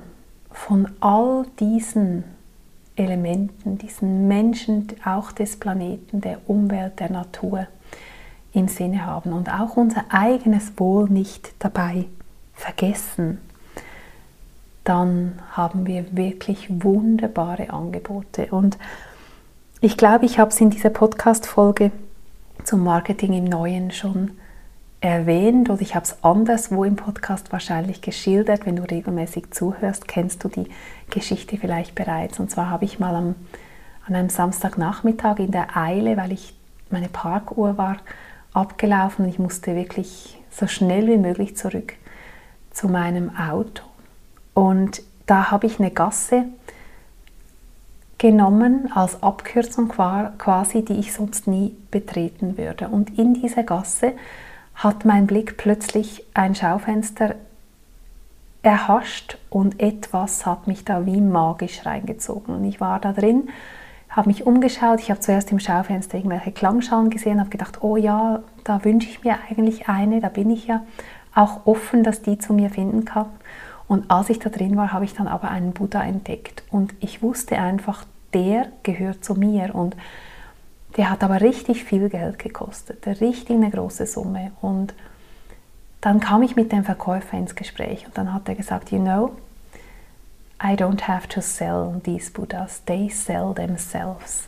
von 0.52 0.88
all 1.00 1.46
diesen 1.58 2.22
Elementen, 2.94 3.76
diesen 3.78 4.28
Menschen, 4.28 4.86
auch 5.04 5.32
des 5.32 5.56
Planeten, 5.58 6.20
der 6.20 6.48
Umwelt, 6.48 7.00
der 7.00 7.10
Natur 7.10 7.66
im 8.52 8.68
Sinne 8.68 9.04
haben 9.04 9.32
und 9.32 9.52
auch 9.52 9.76
unser 9.76 10.04
eigenes 10.10 10.78
Wohl 10.78 11.10
nicht 11.10 11.54
dabei 11.58 12.06
vergessen, 12.54 13.40
dann 14.84 15.40
haben 15.50 15.86
wir 15.86 16.16
wirklich 16.16 16.68
wunderbare 16.70 17.70
Angebote. 17.70 18.46
Und 18.52 18.78
ich 19.80 19.96
glaube, 19.96 20.24
ich 20.24 20.38
habe 20.38 20.50
es 20.50 20.60
in 20.60 20.70
dieser 20.70 20.90
Podcast-Folge 20.90 21.90
zum 22.64 22.82
Marketing 22.82 23.34
im 23.34 23.44
Neuen 23.44 23.90
schon 23.90 24.32
erwähnt 25.00 25.68
oder 25.68 25.82
ich 25.82 25.94
habe 25.94 26.04
es 26.04 26.24
anderswo 26.24 26.82
im 26.84 26.96
Podcast 26.96 27.52
wahrscheinlich 27.52 28.00
geschildert. 28.00 28.64
Wenn 28.64 28.76
du 28.76 28.82
regelmäßig 28.82 29.50
zuhörst, 29.50 30.08
kennst 30.08 30.42
du 30.42 30.48
die 30.48 30.68
Geschichte 31.10 31.58
vielleicht 31.58 31.94
bereits. 31.94 32.40
Und 32.40 32.50
zwar 32.50 32.70
habe 32.70 32.86
ich 32.86 32.98
mal 32.98 33.14
am, 33.14 33.34
an 34.06 34.14
einem 34.14 34.30
Samstagnachmittag 34.30 35.38
in 35.38 35.50
der 35.50 35.76
Eile, 35.76 36.16
weil 36.16 36.32
ich 36.32 36.54
meine 36.90 37.08
Parkuhr 37.08 37.76
war 37.76 37.98
abgelaufen 38.54 39.26
und 39.26 39.30
ich 39.30 39.38
musste 39.38 39.76
wirklich 39.76 40.40
so 40.50 40.66
schnell 40.66 41.06
wie 41.06 41.18
möglich 41.18 41.56
zurück 41.56 41.92
zu 42.70 42.88
meinem 42.88 43.30
Auto. 43.36 43.82
Und 44.54 45.02
da 45.26 45.50
habe 45.50 45.66
ich 45.66 45.78
eine 45.78 45.90
Gasse 45.90 46.46
genommen 48.18 48.90
als 48.94 49.22
Abkürzung 49.22 49.88
quasi, 49.88 50.84
die 50.84 50.98
ich 50.98 51.12
sonst 51.12 51.46
nie 51.46 51.76
betreten 51.90 52.56
würde. 52.56 52.88
Und 52.88 53.18
in 53.18 53.34
dieser 53.34 53.62
Gasse 53.62 54.12
hat 54.74 55.04
mein 55.04 55.26
Blick 55.26 55.56
plötzlich 55.56 56.24
ein 56.34 56.54
Schaufenster 56.54 57.34
erhascht 58.62 59.38
und 59.48 59.80
etwas 59.80 60.44
hat 60.44 60.66
mich 60.66 60.84
da 60.84 61.06
wie 61.06 61.20
magisch 61.20 61.86
reingezogen. 61.86 62.54
Und 62.56 62.64
ich 62.64 62.80
war 62.80 62.98
da 63.00 63.12
drin, 63.12 63.48
habe 64.08 64.28
mich 64.28 64.46
umgeschaut, 64.46 65.00
ich 65.00 65.10
habe 65.10 65.20
zuerst 65.20 65.52
im 65.52 65.60
Schaufenster 65.60 66.16
irgendwelche 66.16 66.52
Klangschalen 66.52 67.10
gesehen, 67.10 67.38
habe 67.38 67.50
gedacht, 67.50 67.82
oh 67.82 67.96
ja, 67.96 68.42
da 68.64 68.84
wünsche 68.84 69.08
ich 69.08 69.22
mir 69.22 69.36
eigentlich 69.48 69.88
eine, 69.88 70.20
da 70.20 70.28
bin 70.28 70.50
ich 70.50 70.66
ja 70.66 70.84
auch 71.34 71.66
offen, 71.66 72.02
dass 72.02 72.22
die 72.22 72.38
zu 72.38 72.54
mir 72.54 72.70
finden 72.70 73.04
kann. 73.04 73.26
Und 73.88 74.10
als 74.10 74.30
ich 74.30 74.38
da 74.38 74.50
drin 74.50 74.76
war, 74.76 74.92
habe 74.92 75.04
ich 75.04 75.14
dann 75.14 75.28
aber 75.28 75.50
einen 75.50 75.72
Buddha 75.72 76.02
entdeckt. 76.02 76.64
Und 76.70 76.94
ich 77.00 77.22
wusste 77.22 77.58
einfach, 77.58 78.04
der 78.34 78.68
gehört 78.82 79.24
zu 79.24 79.34
mir. 79.34 79.74
Und 79.74 79.96
der 80.96 81.10
hat 81.10 81.22
aber 81.22 81.40
richtig 81.40 81.84
viel 81.84 82.08
Geld 82.08 82.38
gekostet, 82.38 83.06
richtig 83.20 83.56
eine 83.56 83.70
große 83.70 84.06
Summe. 84.06 84.52
Und 84.60 84.94
dann 86.00 86.20
kam 86.20 86.42
ich 86.42 86.56
mit 86.56 86.72
dem 86.72 86.84
Verkäufer 86.84 87.36
ins 87.36 87.54
Gespräch 87.54 88.06
und 88.06 88.16
dann 88.16 88.32
hat 88.32 88.48
er 88.48 88.54
gesagt, 88.54 88.92
you 88.92 88.98
know, 88.98 89.32
I 90.62 90.74
don't 90.74 91.02
have 91.02 91.28
to 91.28 91.40
sell 91.40 92.00
these 92.04 92.30
Buddhas, 92.30 92.82
they 92.86 93.10
sell 93.10 93.52
themselves. 93.54 94.44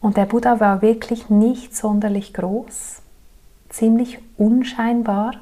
Und 0.00 0.16
der 0.16 0.24
Buddha 0.24 0.58
war 0.58 0.82
wirklich 0.82 1.30
nicht 1.30 1.76
sonderlich 1.76 2.34
groß, 2.34 3.02
ziemlich 3.68 4.18
unscheinbar, 4.36 5.34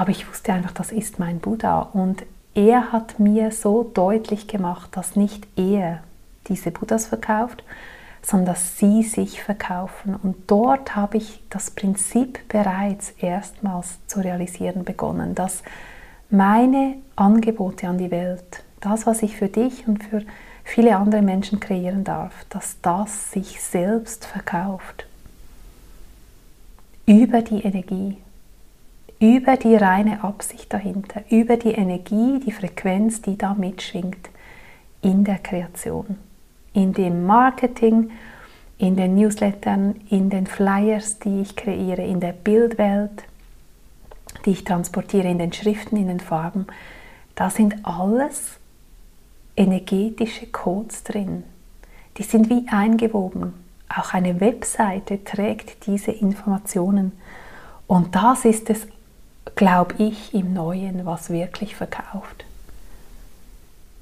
aber 0.00 0.12
ich 0.12 0.26
wusste 0.30 0.54
einfach, 0.54 0.72
das 0.72 0.92
ist 0.92 1.18
mein 1.18 1.40
Buddha. 1.40 1.80
Und 1.92 2.24
er 2.54 2.90
hat 2.90 3.20
mir 3.20 3.50
so 3.50 3.82
deutlich 3.82 4.46
gemacht, 4.48 4.96
dass 4.96 5.14
nicht 5.14 5.46
er 5.58 6.02
diese 6.46 6.70
Buddhas 6.70 7.04
verkauft, 7.04 7.62
sondern 8.22 8.54
dass 8.54 8.78
sie 8.78 9.02
sich 9.02 9.42
verkaufen. 9.42 10.16
Und 10.16 10.50
dort 10.50 10.96
habe 10.96 11.18
ich 11.18 11.42
das 11.50 11.70
Prinzip 11.70 12.48
bereits 12.48 13.10
erstmals 13.20 13.98
zu 14.06 14.20
realisieren 14.20 14.84
begonnen, 14.84 15.34
dass 15.34 15.62
meine 16.30 16.94
Angebote 17.14 17.86
an 17.86 17.98
die 17.98 18.10
Welt, 18.10 18.64
das, 18.80 19.04
was 19.04 19.22
ich 19.22 19.36
für 19.36 19.48
dich 19.48 19.86
und 19.86 20.02
für 20.02 20.22
viele 20.64 20.96
andere 20.96 21.20
Menschen 21.20 21.60
kreieren 21.60 22.04
darf, 22.04 22.32
dass 22.48 22.78
das 22.80 23.32
sich 23.32 23.60
selbst 23.60 24.24
verkauft. 24.24 25.04
Über 27.04 27.42
die 27.42 27.60
Energie, 27.60 28.16
über 29.20 29.58
die 29.58 29.76
reine 29.76 30.24
Absicht 30.24 30.72
dahinter, 30.72 31.22
über 31.28 31.58
die 31.58 31.72
Energie, 31.72 32.40
die 32.40 32.52
Frequenz, 32.52 33.20
die 33.20 33.36
da 33.36 33.54
mitschwingt 33.54 34.30
in 35.02 35.24
der 35.24 35.38
Kreation, 35.38 36.16
in 36.72 36.94
dem 36.94 37.26
Marketing, 37.26 38.10
in 38.78 38.96
den 38.96 39.14
Newslettern, 39.14 39.96
in 40.08 40.30
den 40.30 40.46
Flyers, 40.46 41.18
die 41.18 41.42
ich 41.42 41.54
kreiere, 41.54 42.02
in 42.02 42.20
der 42.20 42.32
Bildwelt, 42.32 43.24
die 44.46 44.52
ich 44.52 44.64
transportiere, 44.64 45.28
in 45.28 45.38
den 45.38 45.52
Schriften, 45.52 45.98
in 45.98 46.08
den 46.08 46.20
Farben. 46.20 46.66
Da 47.34 47.50
sind 47.50 47.76
alles 47.82 48.58
energetische 49.54 50.46
Codes 50.46 51.04
drin. 51.04 51.44
Die 52.16 52.22
sind 52.22 52.48
wie 52.48 52.66
eingewoben. 52.70 53.52
Auch 53.94 54.14
eine 54.14 54.40
Webseite 54.40 55.22
trägt 55.24 55.86
diese 55.86 56.12
Informationen. 56.12 57.12
Und 57.86 58.14
das 58.14 58.46
ist 58.46 58.70
es 58.70 58.86
glaube 59.54 59.94
ich, 59.98 60.34
im 60.34 60.52
Neuen, 60.52 61.06
was 61.06 61.30
wirklich 61.30 61.76
verkauft. 61.76 62.44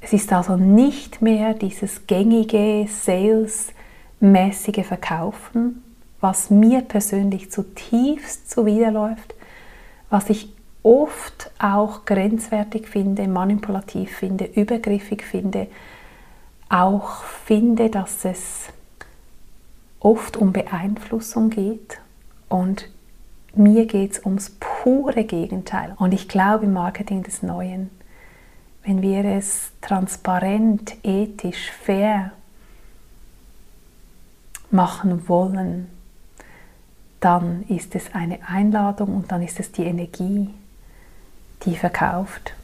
Es 0.01 0.13
ist 0.13 0.33
also 0.33 0.57
nicht 0.57 1.23
mehr 1.23 1.55
dieses 1.55 2.07
gängige, 2.07 2.87
salesmäßige 2.89 4.87
Verkaufen, 4.87 5.83
was 6.21 6.51
mir 6.51 6.83
persönlich 6.83 7.51
zutiefst 7.51 8.51
zuwiderläuft, 8.51 9.35
was 10.11 10.31
ich 10.31 10.53
oft 10.83 11.51
auch 11.59 12.05
grenzwertig 12.05 12.89
finde, 12.89 13.29
manipulativ 13.29 14.17
finde, 14.17 14.45
übergriffig 14.45 15.23
finde, 15.23 15.67
auch 16.69 17.23
finde, 17.25 17.91
dass 17.91 18.25
es 18.25 18.69
oft 20.01 20.37
um 20.37 20.53
Beeinflussung 20.53 21.51
geht 21.51 21.99
und 22.49 22.89
mir 23.55 23.87
geht 23.87 24.13
es 24.13 24.25
ums 24.25 24.57
pure 24.61 25.25
Gegenteil. 25.25 25.95
Und 25.99 26.13
ich 26.13 26.29
glaube 26.29 26.67
im 26.67 26.73
Marketing 26.73 27.23
des 27.23 27.43
Neuen, 27.43 27.91
wenn 28.85 29.03
wir 29.03 29.25
es 29.25 29.73
transparent, 29.81 30.97
ethisch, 31.03 31.71
fair 31.71 32.33
machen 34.71 35.29
wollen, 35.29 35.89
dann 37.21 37.65
ist 37.69 37.95
es 37.95 38.15
eine 38.15 38.39
Einladung 38.47 39.17
und 39.17 39.33
dann 39.33 39.43
ist 39.43 39.59
es 39.59 39.73
die 39.73 39.85
Energie, 39.85 40.51
die 41.65 41.75
verkauft. 41.75 42.55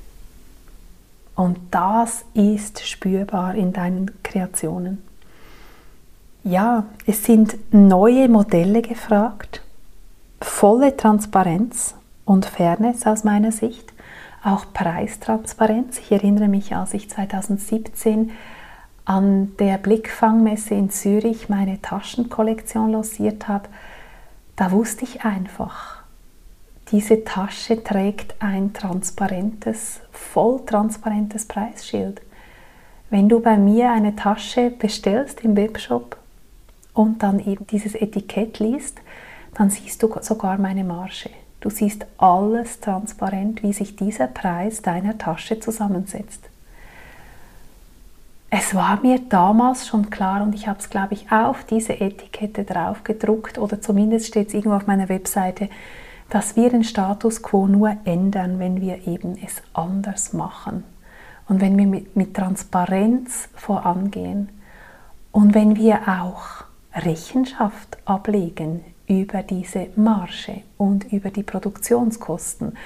Und 1.35 1.59
das 1.73 2.25
ist 2.35 2.87
spürbar 2.87 3.57
in 3.57 3.73
deinen 3.73 4.23
Kreationen. 4.23 5.03
Ja, 6.45 6.87
es 7.07 7.25
sind 7.25 7.57
neue 7.73 8.29
Modelle 8.29 8.83
gefragt 8.83 9.64
volle 10.45 10.97
Transparenz 10.97 11.95
und 12.25 12.45
Fairness 12.45 13.07
aus 13.07 13.25
meiner 13.25 13.51
Sicht, 13.51 13.93
auch 14.45 14.67
Preistransparenz. 14.73 15.99
Ich 15.99 16.13
erinnere 16.13 16.49
mich, 16.49 16.77
als 16.77 16.93
ich 16.95 17.11
2017 17.11 18.31
an 19.07 19.57
der 19.59 19.79
Blickfangmesse 19.79 20.75
in 20.75 20.91
Zürich 20.91 21.49
meine 21.49 21.81
Taschenkollektion 21.81 22.93
lanciert 22.93 23.49
habe, 23.49 23.69
da 24.57 24.71
wusste 24.71 25.05
ich 25.05 25.25
einfach, 25.25 26.03
diese 26.91 27.25
Tasche 27.25 27.83
trägt 27.83 28.35
ein 28.41 28.73
transparentes, 28.75 30.01
voll 30.13 30.65
transparentes 30.65 31.47
Preisschild. 31.47 32.21
Wenn 33.09 33.29
du 33.29 33.41
bei 33.41 33.57
mir 33.57 33.91
eine 33.91 34.15
Tasche 34.15 34.71
bestellst 34.71 35.41
im 35.41 35.57
Webshop 35.57 36.19
und 36.93 37.23
dann 37.23 37.41
eben 37.41 37.67
dieses 37.67 37.95
Etikett 37.95 38.59
liest, 38.59 39.01
dann 39.55 39.71
siehst 39.71 40.03
du 40.03 40.13
sogar 40.21 40.59
meine 40.59 40.85
Marge. 40.85 41.31
Du 41.61 41.71
siehst 41.71 42.05
alles 42.19 42.81
transparent, 42.81 43.63
wie 43.63 43.73
sich 43.73 43.97
dieser 43.97 44.27
Preis 44.27 44.83
deiner 44.83 45.17
Tasche 45.17 45.61
zusammensetzt. 45.61 46.51
Es 48.51 48.75
war 48.75 49.01
mir 49.01 49.19
damals 49.19 49.89
schon 49.89 50.11
klar 50.11 50.43
und 50.43 50.55
ich 50.55 50.69
habe 50.69 50.79
es, 50.79 50.91
glaube 50.91 51.15
ich, 51.15 51.33
auf 51.33 51.65
diese 51.65 52.01
Etikette 52.01 52.65
drauf 52.65 53.03
gedruckt 53.03 53.59
oder 53.59 53.81
zumindest 53.81 54.27
steht 54.29 54.49
es 54.49 54.55
irgendwo 54.55 54.77
auf 54.77 54.87
meiner 54.87 55.09
Webseite, 55.09 55.69
dass 56.31 56.55
wir 56.55 56.71
den 56.71 56.85
Status 56.85 57.43
quo 57.43 57.67
nur 57.67 57.97
ändern, 58.05 58.59
wenn 58.59 58.81
wir 58.81 59.09
eben 59.09 59.37
es 59.45 59.63
anders 59.73 60.33
machen 60.33 60.85
und 61.49 61.61
wenn 61.61 61.77
wir 61.77 61.87
mit, 61.87 62.15
mit 62.15 62.35
Transparenz 62.35 63.49
vorangehen 63.55 64.51
und 65.33 65.55
wenn 65.55 65.77
wir 65.77 66.03
auch 66.07 66.65
Rechenschaft 66.95 67.99
ablegen 68.05 68.85
über 69.07 69.43
diese 69.43 69.89
Marge 69.97 70.63
und 70.79 71.13
über 71.13 71.31
die 71.31 71.43
Produktionskosten 71.43 72.77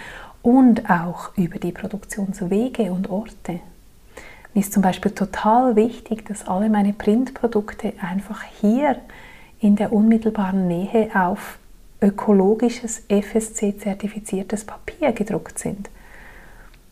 und 0.42 0.88
auch 0.90 1.36
über 1.36 1.58
die 1.58 1.72
Produktionswege 1.72 2.92
und 2.92 3.10
Orte. 3.10 3.60
Mir 4.54 4.60
ist 4.60 4.72
zum 4.72 4.82
Beispiel 4.82 5.12
total 5.12 5.76
wichtig, 5.76 6.26
dass 6.26 6.48
alle 6.48 6.70
meine 6.70 6.92
Printprodukte 6.92 7.92
einfach 8.00 8.42
hier 8.60 8.96
in 9.60 9.76
der 9.76 9.92
unmittelbaren 9.92 10.66
Nähe 10.66 11.10
auf 11.14 11.58
ökologisches 12.00 13.02
FSC-zertifiziertes 13.08 14.64
Papier 14.64 15.12
gedruckt 15.12 15.58
sind, 15.58 15.90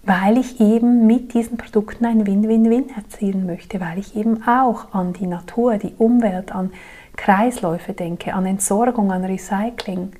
weil 0.02 0.36
ich 0.36 0.60
eben 0.60 1.06
mit 1.06 1.32
diesen 1.32 1.56
Produkten 1.56 2.04
ein 2.04 2.26
Win-Win-Win 2.26 2.90
erzielen 2.96 3.46
möchte, 3.46 3.80
weil 3.80 3.98
ich 3.98 4.16
eben 4.16 4.42
auch 4.46 4.92
an 4.92 5.12
die 5.12 5.26
Natur, 5.26 5.78
die 5.78 5.94
Umwelt, 5.98 6.52
an 6.52 6.72
Kreisläufe 7.16 7.92
denke, 7.92 8.34
an 8.34 8.46
Entsorgung, 8.46 9.12
an 9.12 9.24
Recycling, 9.24 10.12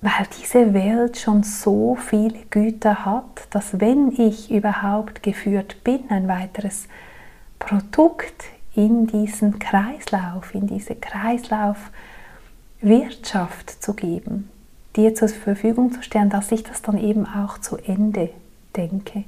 weil 0.00 0.26
diese 0.40 0.72
Welt 0.74 1.18
schon 1.18 1.42
so 1.42 1.96
viele 1.96 2.38
Güter 2.50 3.04
hat, 3.04 3.48
dass 3.50 3.80
wenn 3.80 4.12
ich 4.12 4.50
überhaupt 4.50 5.22
geführt 5.22 5.82
bin, 5.82 6.04
ein 6.08 6.28
weiteres 6.28 6.86
Produkt 7.58 8.44
in 8.74 9.08
diesen 9.08 9.58
Kreislauf, 9.58 10.54
in 10.54 10.68
diese 10.68 10.94
Kreislaufwirtschaft 10.94 13.82
zu 13.82 13.94
geben, 13.94 14.48
dir 14.94 15.14
zur 15.14 15.28
Verfügung 15.28 15.92
zu 15.92 16.02
stellen, 16.02 16.30
dass 16.30 16.52
ich 16.52 16.62
das 16.62 16.80
dann 16.82 16.96
eben 16.96 17.26
auch 17.26 17.58
zu 17.58 17.76
Ende 17.76 18.30
denke, 18.76 19.24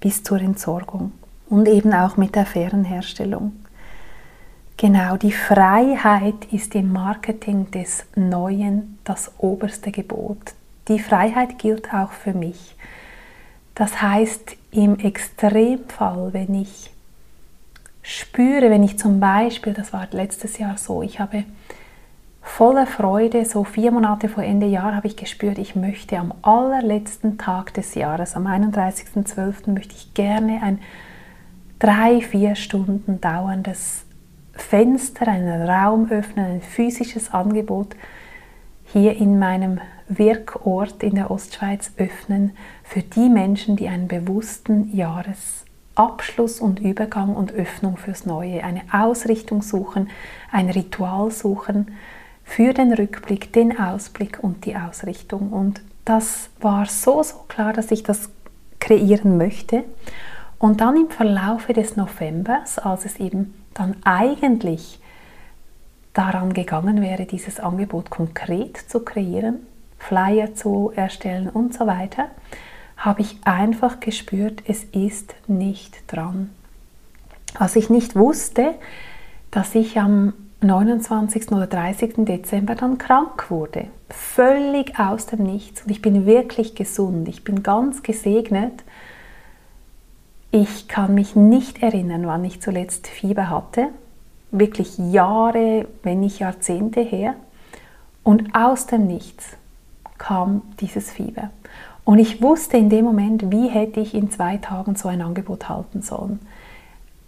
bis 0.00 0.22
zur 0.22 0.40
Entsorgung 0.40 1.12
und 1.48 1.68
eben 1.68 1.92
auch 1.92 2.16
mit 2.16 2.34
der 2.34 2.46
fairen 2.46 2.84
Herstellung. 2.84 3.52
Genau, 4.78 5.16
die 5.16 5.32
Freiheit 5.32 6.52
ist 6.52 6.74
im 6.74 6.92
Marketing 6.92 7.70
des 7.70 8.04
Neuen 8.14 8.98
das 9.04 9.32
oberste 9.38 9.90
Gebot. 9.90 10.52
Die 10.88 10.98
Freiheit 10.98 11.58
gilt 11.58 11.94
auch 11.94 12.12
für 12.12 12.34
mich. 12.34 12.76
Das 13.74 14.02
heißt, 14.02 14.54
im 14.72 14.98
Extremfall, 14.98 16.34
wenn 16.34 16.54
ich 16.54 16.90
spüre, 18.02 18.70
wenn 18.70 18.82
ich 18.82 18.98
zum 18.98 19.18
Beispiel, 19.18 19.72
das 19.72 19.94
war 19.94 20.08
letztes 20.10 20.58
Jahr 20.58 20.76
so, 20.76 21.02
ich 21.02 21.20
habe 21.20 21.44
voller 22.42 22.86
Freude, 22.86 23.46
so 23.46 23.64
vier 23.64 23.90
Monate 23.90 24.28
vor 24.28 24.44
Ende 24.44 24.66
Jahr 24.66 24.94
habe 24.94 25.06
ich 25.06 25.16
gespürt, 25.16 25.56
ich 25.56 25.74
möchte 25.74 26.18
am 26.18 26.34
allerletzten 26.42 27.38
Tag 27.38 27.72
des 27.72 27.94
Jahres, 27.94 28.36
am 28.36 28.46
31.12. 28.46 29.70
möchte 29.72 29.94
ich 29.94 30.12
gerne 30.12 30.62
ein 30.62 30.80
drei, 31.78 32.20
vier 32.20 32.54
Stunden 32.56 33.22
dauerndes 33.22 34.05
Fenster, 34.56 35.28
einen 35.28 35.68
Raum 35.68 36.10
öffnen, 36.10 36.46
ein 36.46 36.62
physisches 36.62 37.32
Angebot 37.32 37.94
hier 38.92 39.16
in 39.16 39.38
meinem 39.38 39.80
Wirkort 40.08 41.02
in 41.02 41.16
der 41.16 41.30
Ostschweiz 41.30 41.92
öffnen 41.96 42.56
für 42.84 43.02
die 43.02 43.28
Menschen, 43.28 43.76
die 43.76 43.88
einen 43.88 44.08
bewussten 44.08 44.94
Jahresabschluss 44.96 46.60
und 46.60 46.80
Übergang 46.80 47.34
und 47.34 47.52
Öffnung 47.52 47.96
fürs 47.96 48.24
Neue, 48.24 48.62
eine 48.62 48.82
Ausrichtung 48.92 49.62
suchen, 49.62 50.08
ein 50.52 50.70
Ritual 50.70 51.30
suchen 51.30 51.92
für 52.44 52.72
den 52.72 52.92
Rückblick, 52.92 53.52
den 53.52 53.78
Ausblick 53.78 54.38
und 54.40 54.64
die 54.64 54.76
Ausrichtung. 54.76 55.52
Und 55.52 55.80
das 56.04 56.48
war 56.60 56.86
so, 56.86 57.22
so 57.22 57.38
klar, 57.48 57.72
dass 57.72 57.90
ich 57.90 58.04
das 58.04 58.30
kreieren 58.78 59.36
möchte. 59.36 59.82
Und 60.58 60.80
dann 60.80 60.96
im 60.96 61.10
Verlaufe 61.10 61.72
des 61.72 61.96
Novembers, 61.96 62.78
als 62.78 63.04
es 63.04 63.18
eben 63.18 63.52
dann 63.78 63.96
eigentlich 64.04 65.00
daran 66.12 66.52
gegangen 66.54 67.02
wäre, 67.02 67.26
dieses 67.26 67.60
Angebot 67.60 68.10
konkret 68.10 68.76
zu 68.76 69.00
kreieren, 69.00 69.66
Flyer 69.98 70.54
zu 70.54 70.92
erstellen 70.94 71.48
und 71.48 71.74
so 71.74 71.86
weiter, 71.86 72.26
habe 72.96 73.20
ich 73.20 73.38
einfach 73.44 74.00
gespürt, 74.00 74.62
es 74.66 74.84
ist 74.84 75.34
nicht 75.46 76.10
dran. 76.10 76.50
Als 77.58 77.76
ich 77.76 77.90
nicht 77.90 78.16
wusste, 78.16 78.74
dass 79.50 79.74
ich 79.74 79.98
am 79.98 80.32
29. 80.62 81.52
oder 81.52 81.66
30. 81.66 82.14
Dezember 82.18 82.74
dann 82.74 82.96
krank 82.96 83.50
wurde, 83.50 83.88
völlig 84.08 84.98
aus 84.98 85.26
dem 85.26 85.42
Nichts 85.42 85.82
und 85.82 85.90
ich 85.90 86.00
bin 86.00 86.24
wirklich 86.24 86.74
gesund, 86.74 87.28
ich 87.28 87.44
bin 87.44 87.62
ganz 87.62 88.02
gesegnet 88.02 88.82
ich 90.50 90.88
kann 90.88 91.14
mich 91.14 91.36
nicht 91.36 91.82
erinnern, 91.82 92.26
wann 92.26 92.44
ich 92.44 92.60
zuletzt 92.60 93.06
Fieber 93.06 93.50
hatte. 93.50 93.88
Wirklich 94.50 94.96
Jahre, 94.98 95.86
wenn 96.02 96.20
nicht 96.20 96.38
Jahrzehnte 96.38 97.00
her. 97.00 97.34
Und 98.22 98.54
aus 98.54 98.86
dem 98.86 99.06
Nichts 99.06 99.56
kam 100.18 100.62
dieses 100.80 101.10
Fieber. 101.10 101.50
Und 102.04 102.18
ich 102.18 102.40
wusste 102.40 102.76
in 102.76 102.88
dem 102.88 103.04
Moment, 103.04 103.50
wie 103.50 103.68
hätte 103.68 104.00
ich 104.00 104.14
in 104.14 104.30
zwei 104.30 104.56
Tagen 104.58 104.94
so 104.94 105.08
ein 105.08 105.20
Angebot 105.20 105.68
halten 105.68 106.02
sollen. 106.02 106.40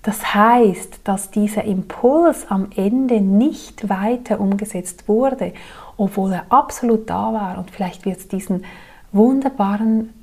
Das 0.03 0.35
heißt, 0.35 1.01
dass 1.05 1.31
dieser 1.31 1.65
Impuls 1.65 2.47
am 2.49 2.69
Ende 2.75 3.21
nicht 3.21 3.89
weiter 3.89 4.41
umgesetzt 4.41 5.09
wurde, 5.09 5.53
obwohl 5.97 6.33
er 6.33 6.47
absolut 6.51 7.11
da 7.11 7.33
war. 7.33 7.59
Und 7.59 7.71
vielleicht 7.71 8.07
wird 8.07 8.19
es 8.19 8.29
diesen 8.29 8.65
wunderbaren 9.13 10.15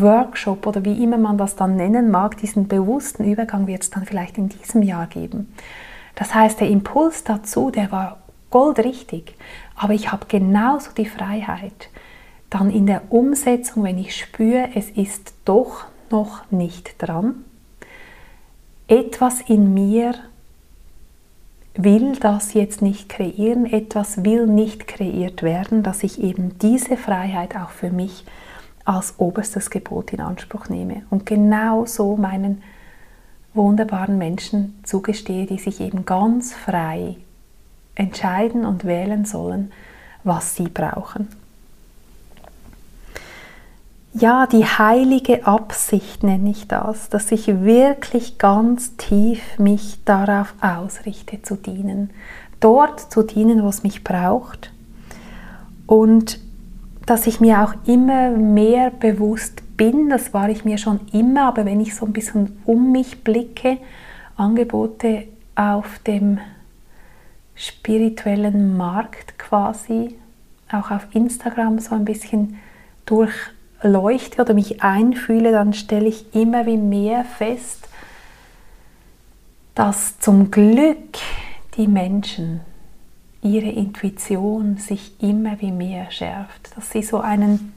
Workshop 0.00 0.66
oder 0.66 0.84
wie 0.84 1.02
immer 1.02 1.18
man 1.18 1.38
das 1.38 1.56
dann 1.56 1.76
nennen 1.76 2.10
mag, 2.10 2.36
diesen 2.36 2.68
bewussten 2.68 3.24
Übergang 3.24 3.66
wird 3.66 3.82
es 3.82 3.90
dann 3.90 4.04
vielleicht 4.04 4.38
in 4.38 4.48
diesem 4.48 4.82
Jahr 4.82 5.06
geben. 5.06 5.52
Das 6.14 6.34
heißt, 6.34 6.60
der 6.60 6.68
Impuls 6.68 7.24
dazu, 7.24 7.70
der 7.70 7.92
war 7.92 8.18
goldrichtig, 8.50 9.34
aber 9.74 9.92
ich 9.92 10.12
habe 10.12 10.26
genauso 10.28 10.90
die 10.96 11.06
Freiheit, 11.06 11.90
dann 12.50 12.70
in 12.70 12.86
der 12.86 13.02
Umsetzung, 13.10 13.84
wenn 13.84 13.98
ich 13.98 14.16
spüre, 14.16 14.70
es 14.74 14.90
ist 14.90 15.34
doch 15.44 15.84
noch 16.10 16.50
nicht 16.50 16.94
dran, 16.98 17.44
etwas 18.88 19.40
in 19.40 19.74
mir 19.74 20.14
will 21.74 22.16
das 22.16 22.54
jetzt 22.54 22.80
nicht 22.80 23.08
kreieren, 23.08 23.66
etwas 23.66 24.24
will 24.24 24.46
nicht 24.46 24.86
kreiert 24.86 25.42
werden, 25.42 25.82
dass 25.82 26.02
ich 26.02 26.22
eben 26.22 26.58
diese 26.58 26.96
Freiheit 26.96 27.56
auch 27.56 27.70
für 27.70 27.90
mich 27.90 28.24
als 28.86 29.14
oberstes 29.18 29.68
Gebot 29.68 30.12
in 30.12 30.20
Anspruch 30.20 30.68
nehme 30.68 31.02
und 31.10 31.26
genau 31.26 31.84
so 31.84 32.16
meinen 32.16 32.62
wunderbaren 33.52 34.16
Menschen 34.16 34.78
zugestehe, 34.84 35.46
die 35.46 35.58
sich 35.58 35.80
eben 35.80 36.06
ganz 36.06 36.54
frei 36.54 37.16
entscheiden 37.94 38.64
und 38.64 38.84
wählen 38.84 39.24
sollen, 39.24 39.72
was 40.22 40.54
sie 40.54 40.68
brauchen. 40.68 41.28
Ja, 44.12 44.46
die 44.46 44.64
heilige 44.64 45.46
Absicht 45.46 46.22
nenne 46.22 46.50
ich 46.50 46.68
das, 46.68 47.10
dass 47.10 47.32
ich 47.32 47.48
wirklich 47.48 48.38
ganz 48.38 48.96
tief 48.96 49.58
mich 49.58 49.98
darauf 50.04 50.54
ausrichte 50.62 51.42
zu 51.42 51.56
dienen, 51.56 52.10
dort 52.60 53.00
zu 53.12 53.22
dienen, 53.22 53.62
wo 53.62 53.68
es 53.68 53.82
mich 53.82 54.04
braucht 54.04 54.72
und 55.86 56.40
dass 57.06 57.28
ich 57.28 57.40
mir 57.40 57.62
auch 57.62 57.74
immer 57.86 58.30
mehr 58.30 58.90
bewusst 58.90 59.62
bin, 59.76 60.10
das 60.10 60.34
war 60.34 60.48
ich 60.48 60.64
mir 60.64 60.76
schon 60.76 61.00
immer, 61.12 61.46
aber 61.46 61.64
wenn 61.64 61.80
ich 61.80 61.94
so 61.94 62.04
ein 62.04 62.12
bisschen 62.12 62.60
um 62.64 62.90
mich 62.92 63.22
blicke, 63.22 63.78
Angebote 64.36 65.28
auf 65.54 66.00
dem 66.00 66.40
spirituellen 67.54 68.76
Markt 68.76 69.38
quasi, 69.38 70.18
auch 70.70 70.90
auf 70.90 71.06
Instagram 71.12 71.78
so 71.78 71.94
ein 71.94 72.04
bisschen 72.04 72.58
durchleuchte 73.06 74.42
oder 74.42 74.52
mich 74.52 74.82
einfühle, 74.82 75.52
dann 75.52 75.72
stelle 75.72 76.08
ich 76.08 76.34
immer 76.34 76.66
wie 76.66 76.76
mehr 76.76 77.24
fest, 77.24 77.88
dass 79.74 80.18
zum 80.18 80.50
Glück 80.50 81.18
die 81.76 81.86
Menschen 81.86 82.60
ihre 83.46 83.70
Intuition 83.70 84.76
sich 84.76 85.22
immer 85.22 85.60
wie 85.60 85.72
mehr 85.72 86.10
schärft, 86.10 86.76
dass 86.76 86.90
sie 86.90 87.02
so 87.02 87.20
einen, 87.20 87.72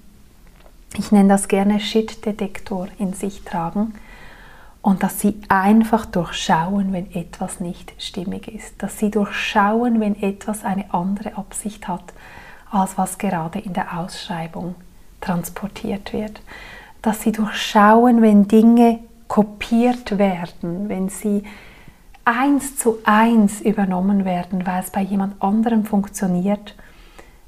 ich 0.97 1.11
nenne 1.11 1.29
das 1.29 1.47
gerne 1.47 1.79
Shit-Detektor 1.79 2.87
in 2.97 3.13
sich 3.13 3.43
tragen 3.43 3.93
und 4.81 5.03
dass 5.03 5.19
sie 5.19 5.35
einfach 5.49 6.05
durchschauen, 6.05 6.93
wenn 6.93 7.13
etwas 7.13 7.59
nicht 7.59 7.93
stimmig 7.97 8.47
ist, 8.47 8.81
dass 8.81 8.97
sie 8.97 9.11
durchschauen, 9.11 9.99
wenn 9.99 10.21
etwas 10.21 10.63
eine 10.63 10.93
andere 10.93 11.37
Absicht 11.37 11.87
hat, 11.87 12.13
als 12.71 12.97
was 12.97 13.17
gerade 13.17 13.59
in 13.59 13.73
der 13.73 13.99
Ausschreibung 13.99 14.75
transportiert 15.21 16.13
wird, 16.13 16.41
dass 17.01 17.21
sie 17.21 17.31
durchschauen, 17.31 18.21
wenn 18.21 18.47
Dinge 18.47 18.99
kopiert 19.27 20.17
werden, 20.17 20.89
wenn 20.89 21.09
sie 21.09 21.43
eins 22.29 22.77
zu 22.77 22.99
eins 23.05 23.59
übernommen 23.59 24.23
werden, 24.23 24.67
weil 24.67 24.83
es 24.83 24.91
bei 24.91 25.01
jemand 25.01 25.41
anderem 25.41 25.83
funktioniert, 25.83 26.75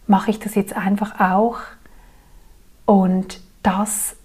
mache 0.07 0.31
ich 0.31 0.39
das 0.39 0.55
jetzt 0.55 0.75
einfach 0.75 1.19
auch. 1.19 1.57
Und 2.85 3.41
das 3.61 4.15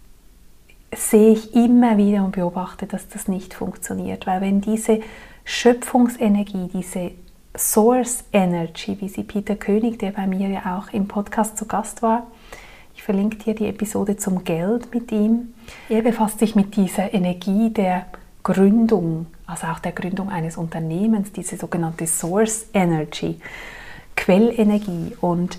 sehe 0.95 1.33
ich 1.33 1.55
immer 1.55 1.99
wieder 1.99 2.25
und 2.25 2.33
beobachte, 2.33 2.87
dass 2.87 3.09
das 3.09 3.29
nicht 3.29 3.53
funktioniert. 3.53 4.27
Weil 4.27 4.41
wenn 4.41 4.63
diese 4.63 5.01
Schöpfungsenergie, 5.45 6.71
diese 6.73 7.11
Source 7.55 8.25
Energy, 8.33 8.99
wie 9.01 9.09
sie 9.09 9.25
Peter 9.25 9.57
König, 9.57 9.99
der 9.99 10.13
bei 10.13 10.27
mir 10.27 10.49
ja 10.49 10.79
auch 10.79 10.91
im 10.93 11.07
Podcast 11.07 11.59
zu 11.59 11.67
Gast 11.67 12.01
war, 12.01 12.27
ich 12.95 13.03
verlinke 13.03 13.37
dir 13.37 13.55
die 13.55 13.67
Episode 13.67 14.17
zum 14.17 14.43
Geld 14.45 14.95
mit 14.95 15.13
ihm. 15.13 15.53
Er 15.91 16.01
befasst 16.01 16.39
sich 16.39 16.57
mit 16.57 16.77
dieser 16.77 17.13
Energie 17.13 17.69
der 17.69 18.07
Gründung, 18.47 19.27
also 19.45 19.67
auch 19.67 19.81
der 19.81 19.91
Gründung 19.91 20.31
eines 20.31 20.57
Unternehmens, 20.57 21.33
diese 21.33 21.57
sogenannte 21.57 22.07
Source 22.07 22.67
Energy, 22.73 23.41
Quellenergie. 24.15 25.17
Und 25.21 25.59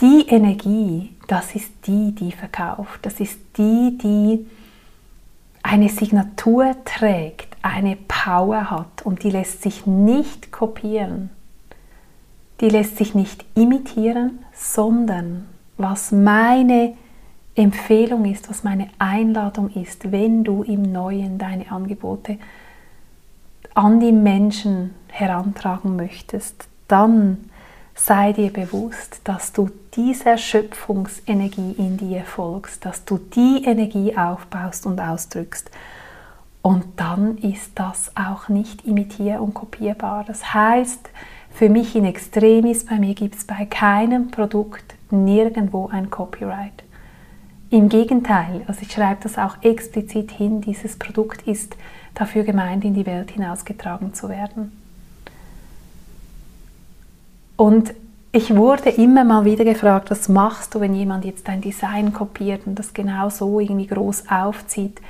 die 0.00 0.26
Energie, 0.26 1.14
das 1.28 1.54
ist 1.54 1.70
die, 1.86 2.12
die 2.12 2.32
verkauft. 2.32 2.98
Das 3.02 3.20
ist 3.20 3.38
die, 3.56 3.96
die 3.96 4.46
eine 5.62 5.88
Signatur 5.90 6.74
trägt, 6.84 7.56
eine 7.62 7.98
Power 8.08 8.72
hat 8.72 9.02
und 9.04 9.22
die 9.22 9.30
lässt 9.30 9.62
sich 9.62 9.86
nicht 9.86 10.50
kopieren. 10.50 11.30
Die 12.62 12.68
lässt 12.68 12.96
sich 12.96 13.14
nicht 13.14 13.44
imitieren, 13.54 14.40
sondern 14.52 15.46
was 15.76 16.10
meine 16.10 16.96
Empfehlung 17.56 18.24
ist, 18.24 18.50
was 18.50 18.64
meine 18.64 18.88
Einladung 18.98 19.70
ist, 19.70 20.10
wenn 20.10 20.42
du 20.44 20.62
im 20.62 20.82
Neuen 20.82 21.38
deine 21.38 21.70
Angebote 21.70 22.38
an 23.74 24.00
die 24.00 24.12
Menschen 24.12 24.94
herantragen 25.08 25.96
möchtest, 25.96 26.68
dann 26.88 27.50
sei 27.94 28.32
dir 28.32 28.52
bewusst, 28.52 29.20
dass 29.24 29.52
du 29.52 29.70
dieser 29.94 30.36
Schöpfungsenergie 30.36 31.72
in 31.78 31.96
dir 31.96 32.24
folgst, 32.24 32.84
dass 32.84 33.04
du 33.04 33.18
die 33.18 33.64
Energie 33.64 34.16
aufbaust 34.16 34.86
und 34.86 35.00
ausdrückst. 35.00 35.70
Und 36.62 36.84
dann 36.96 37.38
ist 37.38 37.72
das 37.74 38.10
auch 38.16 38.48
nicht 38.48 38.84
imitier- 38.86 39.40
und 39.40 39.54
kopierbar. 39.54 40.24
Das 40.26 40.54
heißt, 40.54 41.10
für 41.50 41.68
mich 41.68 41.94
in 41.94 42.04
Extremis, 42.04 42.86
bei 42.86 42.98
mir 42.98 43.14
gibt 43.14 43.36
es 43.36 43.44
bei 43.44 43.66
keinem 43.66 44.30
Produkt 44.30 44.94
nirgendwo 45.10 45.88
ein 45.88 46.10
Copyright. 46.10 46.83
Im 47.74 47.88
Gegenteil, 47.88 48.62
also 48.68 48.82
ich 48.82 48.92
schreibe 48.92 49.24
das 49.24 49.36
auch 49.36 49.56
explizit 49.62 50.30
hin, 50.30 50.60
dieses 50.60 50.96
Produkt 50.96 51.42
ist 51.48 51.74
dafür 52.14 52.44
gemeint, 52.44 52.84
in 52.84 52.94
die 52.94 53.04
Welt 53.04 53.32
hinausgetragen 53.32 54.14
zu 54.14 54.28
werden. 54.28 54.70
Und 57.56 57.92
ich 58.30 58.54
wurde 58.54 58.90
immer 58.90 59.24
mal 59.24 59.44
wieder 59.44 59.64
gefragt, 59.64 60.12
was 60.12 60.28
machst 60.28 60.76
du, 60.76 60.78
wenn 60.78 60.94
jemand 60.94 61.24
jetzt 61.24 61.48
dein 61.48 61.62
Design 61.62 62.12
kopiert 62.12 62.64
und 62.64 62.78
das 62.78 62.94
genau 62.94 63.28
so 63.28 63.58
irgendwie 63.58 63.88
groß 63.88 64.30
aufzieht. 64.30 65.00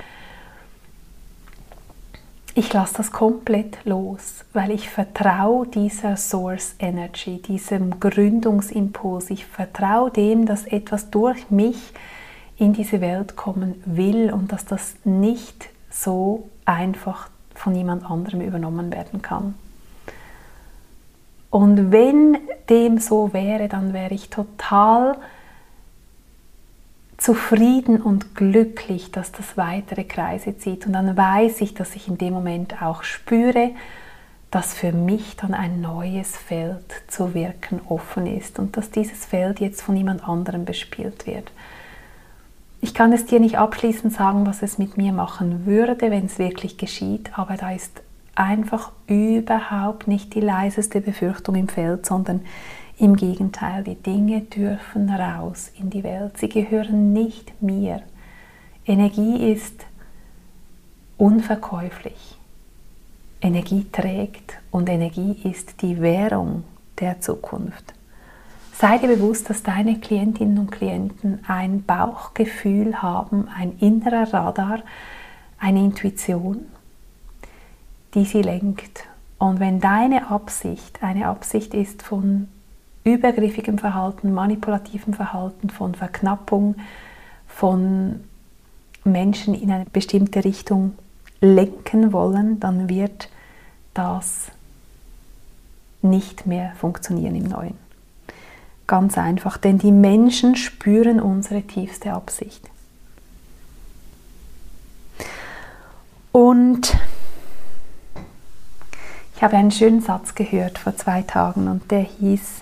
Ich 2.55 2.73
lasse 2.73 2.95
das 2.97 3.11
komplett 3.11 3.77
los, 3.85 4.43
weil 4.53 4.71
ich 4.71 4.89
vertraue 4.89 5.67
dieser 5.67 6.17
Source 6.17 6.73
Energy, 6.79 7.43
diesem 7.43 7.99
Gründungsimpuls. 7.99 9.29
Ich 9.29 9.45
vertraue 9.45 10.09
dem, 10.09 10.47
dass 10.47 10.65
etwas 10.65 11.11
durch 11.11 11.51
mich 11.51 11.93
in 12.57 12.73
diese 12.73 13.01
Welt 13.01 13.35
kommen 13.35 13.81
will 13.85 14.31
und 14.31 14.51
dass 14.51 14.65
das 14.65 14.95
nicht 15.03 15.69
so 15.89 16.49
einfach 16.65 17.29
von 17.53 17.75
jemand 17.75 18.09
anderem 18.09 18.41
übernommen 18.41 18.91
werden 18.93 19.21
kann. 19.21 19.55
Und 21.49 21.91
wenn 21.91 22.37
dem 22.69 22.97
so 22.97 23.31
wäre, 23.33 23.69
dann 23.69 23.93
wäre 23.93 24.13
ich 24.13 24.29
total 24.29 25.17
zufrieden 27.17 28.01
und 28.01 28.35
glücklich, 28.35 29.11
dass 29.11 29.31
das 29.31 29.55
weitere 29.55 30.03
Kreise 30.03 30.57
zieht. 30.57 30.85
Und 30.85 30.93
dann 30.93 31.15
weiß 31.15 31.61
ich, 31.61 31.73
dass 31.73 31.95
ich 31.95 32.07
in 32.09 32.17
dem 32.17 32.33
Moment 32.33 32.81
auch 32.81 33.03
spüre, 33.03 33.71
dass 34.51 34.73
für 34.73 34.91
mich 34.91 35.37
dann 35.37 35.53
ein 35.53 35.81
neues 35.81 36.35
Feld 36.35 37.03
zu 37.07 37.33
wirken 37.33 37.81
offen 37.87 38.27
ist 38.27 38.59
und 38.59 38.77
dass 38.77 38.91
dieses 38.91 39.25
Feld 39.25 39.59
jetzt 39.59 39.81
von 39.81 39.95
jemand 39.95 40.27
anderem 40.27 40.65
bespielt 40.65 41.25
wird. 41.25 41.51
Ich 42.85 42.93
kann 42.93 43.11
es 43.13 43.25
dir 43.25 43.39
nicht 43.39 43.57
abschließend 43.57 44.13
sagen, 44.13 44.45
was 44.45 44.61
es 44.61 44.77
mit 44.77 44.95
mir 44.95 45.11
machen 45.11 45.65
würde, 45.65 46.11
wenn 46.11 46.25
es 46.27 46.37
wirklich 46.37 46.77
geschieht, 46.77 47.31
aber 47.35 47.57
da 47.57 47.71
ist 47.71 48.03
einfach 48.35 48.91
überhaupt 49.07 50.07
nicht 50.07 50.35
die 50.35 50.39
leiseste 50.39 51.01
Befürchtung 51.01 51.55
im 51.55 51.67
Feld, 51.67 52.05
sondern 52.05 52.41
im 52.99 53.15
Gegenteil, 53.15 53.83
die 53.83 53.95
Dinge 53.95 54.41
dürfen 54.41 55.09
raus 55.09 55.71
in 55.79 55.89
die 55.89 56.03
Welt. 56.03 56.37
Sie 56.37 56.47
gehören 56.47 57.11
nicht 57.11 57.59
mir. 57.59 58.03
Energie 58.85 59.51
ist 59.51 59.83
unverkäuflich. 61.17 62.37
Energie 63.41 63.87
trägt 63.91 64.59
und 64.69 64.89
Energie 64.89 65.35
ist 65.43 65.81
die 65.81 65.99
Währung 66.01 66.63
der 66.99 67.19
Zukunft. 67.19 67.94
Sei 68.77 68.97
dir 68.97 69.07
bewusst, 69.07 69.49
dass 69.49 69.63
deine 69.63 69.99
Klientinnen 69.99 70.59
und 70.59 70.69
Klienten 70.69 71.39
ein 71.47 71.83
Bauchgefühl 71.83 73.01
haben, 73.01 73.47
ein 73.47 73.77
innerer 73.79 74.33
Radar, 74.33 74.79
eine 75.57 75.79
Intuition, 75.79 76.65
die 78.13 78.25
sie 78.25 78.41
lenkt. 78.41 79.05
Und 79.37 79.61
wenn 79.61 79.79
deine 79.79 80.29
Absicht 80.29 81.01
eine 81.01 81.27
Absicht 81.27 81.73
ist 81.73 82.03
von 82.03 82.49
übergriffigem 83.05 83.77
Verhalten, 83.77 84.33
manipulativem 84.33 85.13
Verhalten, 85.13 85.69
von 85.69 85.95
Verknappung, 85.95 86.75
von 87.47 88.25
Menschen 89.05 89.53
in 89.53 89.71
eine 89.71 89.85
bestimmte 89.85 90.43
Richtung 90.43 90.95
lenken 91.39 92.11
wollen, 92.11 92.59
dann 92.59 92.89
wird 92.89 93.29
das 93.93 94.47
nicht 96.01 96.45
mehr 96.45 96.73
funktionieren 96.75 97.35
im 97.35 97.43
Neuen. 97.43 97.84
Ganz 98.87 99.17
einfach, 99.17 99.57
denn 99.57 99.79
die 99.79 99.91
Menschen 99.91 100.55
spüren 100.55 101.19
unsere 101.19 101.63
tiefste 101.63 102.13
Absicht. 102.13 102.69
Und 106.31 106.95
ich 109.35 109.43
habe 109.43 109.57
einen 109.57 109.71
schönen 109.71 110.01
Satz 110.01 110.35
gehört 110.35 110.77
vor 110.77 110.95
zwei 110.95 111.21
Tagen 111.23 111.67
und 111.67 111.89
der 111.89 112.01
hieß, 112.01 112.61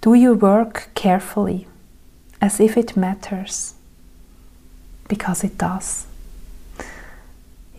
Do 0.00 0.10
your 0.10 0.40
work 0.40 0.88
carefully, 0.94 1.66
as 2.40 2.58
if 2.58 2.76
it 2.76 2.96
matters, 2.96 3.74
because 5.08 5.46
it 5.46 5.60
does. 5.60 6.06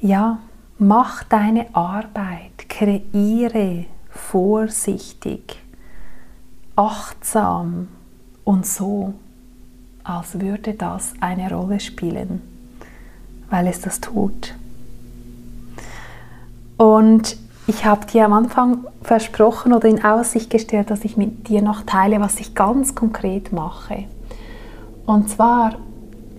Ja, 0.02 0.40
mach 0.78 1.24
deine 1.24 1.74
Arbeit, 1.74 2.70
kreiere 2.70 3.86
vorsichtig 4.10 5.58
achtsam 6.78 7.90
und 8.46 8.66
so, 8.66 9.14
als 10.04 10.40
würde 10.40 10.74
das 10.74 11.14
eine 11.20 11.52
Rolle 11.54 11.82
spielen, 11.82 12.42
weil 13.50 13.68
es 13.68 13.82
das 13.82 14.00
tut. 14.00 14.56
Und 16.78 17.36
ich 17.66 17.84
habe 17.84 18.06
dir 18.06 18.24
am 18.26 18.34
Anfang 18.34 18.86
versprochen 19.02 19.74
oder 19.74 19.90
in 19.90 20.06
Aussicht 20.06 20.50
gestellt, 20.50 20.90
dass 20.90 21.04
ich 21.04 21.18
mit 21.18 21.50
dir 21.50 21.62
noch 21.62 21.82
teile, 21.82 22.22
was 22.22 22.40
ich 22.40 22.56
ganz 22.56 22.96
konkret 22.96 23.52
mache. 23.52 24.06
Und 25.06 25.30
zwar, 25.30 25.76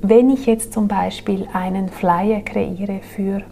wenn 0.01 0.31
ich 0.31 0.46
jetzt 0.46 0.72
zum 0.72 0.88
Beispiel 0.88 1.48
einen 1.53 1.88
Flyer 1.88 2.40
kreiere 2.40 3.01
für 3.03 3.42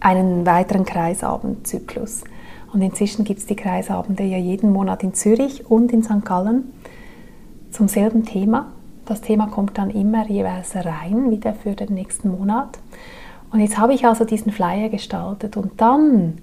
einen 0.00 0.46
weiteren 0.46 0.84
Kreisabendzyklus, 0.84 2.22
und 2.72 2.82
inzwischen 2.82 3.24
gibt 3.24 3.40
es 3.40 3.46
die 3.46 3.56
Kreisabende 3.56 4.22
ja 4.24 4.38
jeden 4.38 4.72
Monat 4.72 5.02
in 5.02 5.14
Zürich 5.14 5.70
und 5.70 5.92
in 5.92 6.02
St. 6.02 6.24
Gallen 6.24 6.72
zum 7.70 7.88
selben 7.88 8.24
Thema. 8.24 8.68
Das 9.06 9.20
Thema 9.20 9.46
kommt 9.46 9.78
dann 9.78 9.90
immer 9.90 10.28
jeweils 10.28 10.74
rein, 10.76 11.30
wieder 11.30 11.54
für 11.54 11.72
den 11.72 11.94
nächsten 11.94 12.30
Monat. 12.30 12.78
Und 13.50 13.60
jetzt 13.60 13.78
habe 13.78 13.94
ich 13.94 14.04
also 14.04 14.24
diesen 14.24 14.52
Flyer 14.52 14.90
gestaltet 14.90 15.56
und 15.56 15.80
dann 15.80 16.38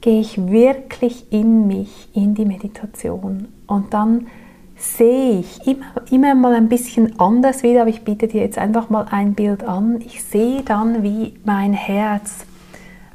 gehe 0.00 0.20
ich 0.20 0.46
wirklich 0.46 1.32
in 1.32 1.66
mich, 1.66 2.08
in 2.14 2.34
die 2.34 2.44
Meditation 2.44 3.48
und 3.66 3.92
dann 3.92 4.28
sehe 4.76 5.40
ich 5.40 5.66
immer, 5.66 5.86
immer 6.10 6.34
mal 6.34 6.54
ein 6.54 6.68
bisschen 6.68 7.18
anders 7.18 7.62
wieder, 7.62 7.80
aber 7.80 7.90
ich 7.90 8.04
biete 8.04 8.28
dir 8.28 8.42
jetzt 8.42 8.58
einfach 8.58 8.90
mal 8.90 9.06
ein 9.10 9.34
Bild 9.34 9.64
an. 9.64 10.00
Ich 10.04 10.22
sehe 10.22 10.62
dann, 10.62 11.02
wie 11.02 11.34
mein 11.44 11.72
Herz 11.72 12.44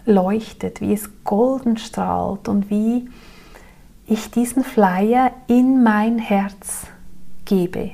leuchtet, 0.05 0.81
wie 0.81 0.93
es 0.93 1.09
golden 1.23 1.77
strahlt 1.77 2.47
und 2.47 2.69
wie 2.69 3.09
ich 4.07 4.31
diesen 4.31 4.63
Flyer 4.63 5.31
in 5.47 5.83
mein 5.83 6.19
Herz 6.19 6.87
gebe 7.45 7.91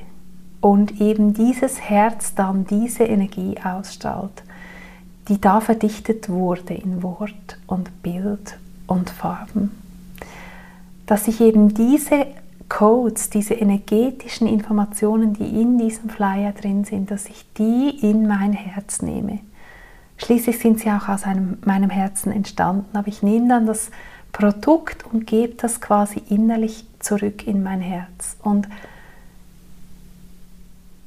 und 0.60 1.00
eben 1.00 1.34
dieses 1.34 1.80
Herz 1.80 2.34
dann 2.34 2.64
diese 2.66 3.04
Energie 3.04 3.54
ausstrahlt, 3.62 4.42
die 5.28 5.40
da 5.40 5.60
verdichtet 5.60 6.28
wurde 6.28 6.74
in 6.74 7.02
Wort 7.02 7.58
und 7.66 8.02
Bild 8.02 8.58
und 8.86 9.10
Farben. 9.10 9.70
Dass 11.06 11.28
ich 11.28 11.40
eben 11.40 11.74
diese 11.74 12.26
Codes, 12.68 13.30
diese 13.30 13.54
energetischen 13.54 14.46
Informationen, 14.46 15.32
die 15.32 15.60
in 15.60 15.78
diesem 15.78 16.10
Flyer 16.10 16.52
drin 16.52 16.84
sind, 16.84 17.10
dass 17.10 17.26
ich 17.26 17.46
die 17.56 17.90
in 18.02 18.26
mein 18.26 18.52
Herz 18.52 19.00
nehme. 19.00 19.40
Schließlich 20.18 20.58
sind 20.58 20.80
sie 20.80 20.90
auch 20.90 21.08
aus 21.08 21.24
einem, 21.24 21.58
meinem 21.64 21.90
Herzen 21.90 22.32
entstanden, 22.32 22.96
aber 22.96 23.08
ich 23.08 23.22
nehme 23.22 23.48
dann 23.48 23.66
das 23.66 23.90
Produkt 24.32 25.06
und 25.06 25.26
gebe 25.26 25.54
das 25.54 25.80
quasi 25.80 26.22
innerlich 26.28 26.84
zurück 26.98 27.46
in 27.46 27.62
mein 27.62 27.80
Herz. 27.80 28.36
Und 28.42 28.68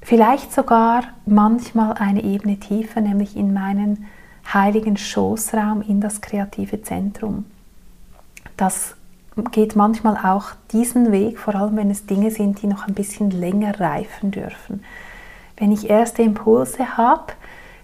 vielleicht 0.01 0.53
sogar 0.53 1.03
manchmal 1.25 1.93
eine 1.93 2.23
Ebene 2.23 2.57
tiefer, 2.57 3.01
nämlich 3.01 3.35
in 3.35 3.53
meinen 3.53 4.07
heiligen 4.51 4.97
Schoßraum, 4.97 5.81
in 5.81 6.01
das 6.01 6.21
kreative 6.21 6.81
Zentrum. 6.81 7.45
Das 8.57 8.95
geht 9.51 9.75
manchmal 9.75 10.17
auch 10.17 10.51
diesen 10.71 11.11
Weg, 11.11 11.39
vor 11.39 11.55
allem 11.55 11.75
wenn 11.77 11.91
es 11.91 12.05
Dinge 12.05 12.31
sind, 12.31 12.61
die 12.61 12.67
noch 12.67 12.87
ein 12.87 12.93
bisschen 12.93 13.29
länger 13.31 13.79
reifen 13.79 14.31
dürfen. 14.31 14.83
Wenn 15.57 15.71
ich 15.71 15.89
erste 15.89 16.21
Impulse 16.21 16.97
habe, 16.97 17.33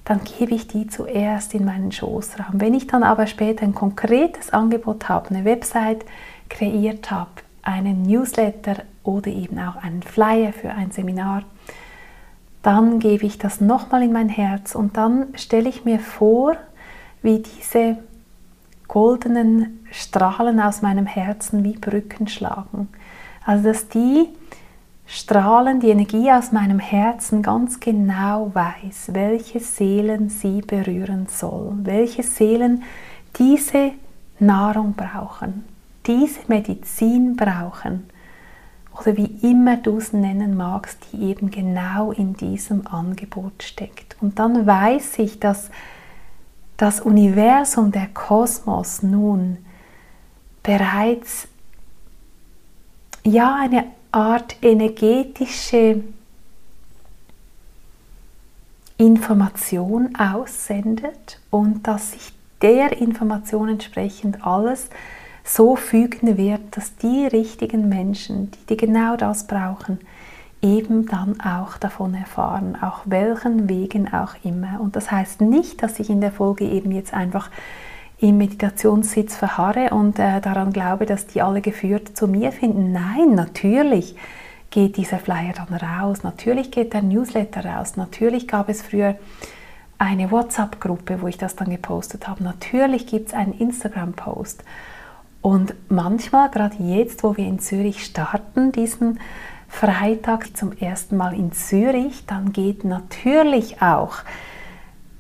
dann 0.08 0.22
gebe 0.24 0.56
ich 0.56 0.70
die 0.70 0.88
zuerst 0.88 1.54
in 1.54 1.66
meinen 1.66 1.92
Schoßraum. 1.92 2.62
Wenn 2.62 2.74
ich 2.74 2.88
dann 2.88 3.04
aber 3.04 3.28
später 3.28 3.64
ein 3.64 3.76
konkretes 3.76 4.52
Angebot 4.52 5.10
habe, 5.10 5.32
eine 5.32 5.44
Website 5.44 6.06
kreiert 6.48 7.12
habe, 7.12 7.32
einen 7.62 8.04
Newsletter 8.04 8.84
oder 9.04 9.28
eben 9.28 9.60
auch 9.60 9.76
einen 9.76 10.02
Flyer 10.02 10.54
für 10.54 10.70
ein 10.70 10.92
Seminar, 10.92 11.44
dann 12.64 13.00
gebe 13.00 13.26
ich 13.26 13.38
das 13.38 13.60
nochmal 13.60 14.02
in 14.02 14.14
mein 14.14 14.30
Herz 14.30 14.76
und 14.76 14.96
dann 14.96 15.28
stelle 15.36 15.68
ich 15.68 15.84
mir 15.84 16.00
vor, 16.00 16.56
wie 17.22 17.40
diese 17.40 17.98
goldenen 18.88 19.86
Strahlen 19.92 20.62
aus 20.62 20.82
meinem 20.82 21.06
Herzen 21.06 21.66
wie 21.66 21.78
Brücken 21.78 22.30
schlagen. 22.30 22.88
Also 23.46 23.66
dass 23.66 23.90
die 23.90 24.30
Strahlen, 25.10 25.80
die 25.80 25.90
Energie 25.90 26.30
aus 26.32 26.52
meinem 26.52 26.80
Herzen 26.80 27.42
ganz 27.42 27.80
genau 27.80 28.52
weiß, 28.54 29.14
welche 29.14 29.62
Seelen 29.62 30.28
sie 30.28 30.62
berühren 30.62 31.28
soll, 31.30 31.72
welche 31.84 32.24
Seelen 32.24 32.84
diese 33.38 33.94
Nahrung 34.40 34.96
brauchen, 34.96 35.64
diese 36.06 36.42
Medizin 36.48 37.38
brauchen 37.38 38.10
oder 39.00 39.16
wie 39.16 39.38
immer 39.50 39.78
du 39.78 39.98
es 39.98 40.12
nennen 40.12 40.58
magst, 40.58 41.00
die 41.14 41.24
eben 41.24 41.52
genau 41.52 42.12
in 42.12 42.34
diesem 42.34 42.86
Angebot 42.86 43.64
steckt. 43.64 44.18
Und 44.20 44.40
dann 44.40 44.68
weiß 44.68 45.20
ich, 45.20 45.40
dass 45.40 45.70
das 46.76 47.00
Universum, 47.00 47.94
der 47.94 48.08
Kosmos 48.08 49.04
nun 49.04 49.58
bereits 50.64 51.48
ja 53.24 53.56
eine 53.56 53.86
Art 54.12 54.58
energetische 54.62 56.04
Information 58.98 60.16
aussendet 60.16 61.40
und 61.52 61.86
dass 61.88 62.14
sich 62.14 62.34
der 62.62 63.00
Information 63.00 63.70
entsprechend 63.70 64.46
alles 64.46 64.90
so 65.44 65.76
fügen 65.76 66.38
wird, 66.38 66.62
dass 66.72 66.96
die 66.98 67.28
richtigen 67.28 67.88
Menschen, 67.90 68.52
die, 68.52 68.66
die 68.70 68.78
genau 68.78 69.16
das 69.16 69.46
brauchen, 69.46 70.00
eben 70.62 71.06
dann 71.06 71.40
auch 71.40 71.78
davon 71.78 72.16
erfahren, 72.16 72.78
auch 72.82 73.02
welchen 73.06 73.70
Wegen 73.70 74.12
auch 74.12 74.34
immer. 74.44 74.82
Und 74.82 74.96
das 74.96 75.12
heißt 75.12 75.42
nicht, 75.42 75.84
dass 75.84 76.00
ich 76.00 76.10
in 76.10 76.20
der 76.20 76.32
Folge 76.32 76.66
eben 76.66 76.92
jetzt 76.92 77.14
einfach 77.14 77.50
im 78.20 78.38
Meditationssitz 78.38 79.36
verharre 79.36 79.92
und 79.92 80.18
äh, 80.18 80.42
daran 80.42 80.74
glaube, 80.74 81.06
dass 81.06 81.28
die 81.28 81.42
alle 81.42 81.62
geführt 81.62 82.18
zu 82.18 82.28
mir 82.28 82.52
finden. 82.52 82.92
Nein, 82.92 83.36
natürlich 83.36 84.16
geht 84.70 84.98
dieser 84.98 85.20
Flyer 85.20 85.54
dann 85.54 85.74
raus, 85.74 86.24
natürlich 86.24 86.72
geht 86.72 86.94
der 86.94 87.04
Newsletter 87.04 87.64
raus, 87.64 87.96
natürlich 87.96 88.48
gab 88.48 88.70
es 88.70 88.82
früher 88.82 89.16
eine 90.00 90.32
WhatsApp-Gruppe, 90.32 91.22
wo 91.22 91.28
ich 91.28 91.38
das 91.38 91.56
dann 91.56 91.70
gepostet 91.70 92.28
habe, 92.28 92.44
natürlich 92.44 93.08
gibt 93.08 93.30
es 93.30 93.34
einen 93.34 93.54
Instagram-Post. 93.54 94.64
Und 95.42 95.76
manchmal, 95.90 96.50
gerade 96.50 96.76
jetzt, 96.80 97.24
wo 97.24 97.38
wir 97.38 97.46
in 97.46 97.60
Zürich 97.60 98.04
starten, 98.04 98.72
diesen 98.72 99.20
Freitag 99.68 100.58
zum 100.58 100.72
ersten 100.74 101.18
Mal 101.18 101.34
in 101.34 101.52
Zürich, 101.52 102.26
dann 102.26 102.52
geht 102.52 102.84
natürlich 102.84 103.82
auch 103.82 104.18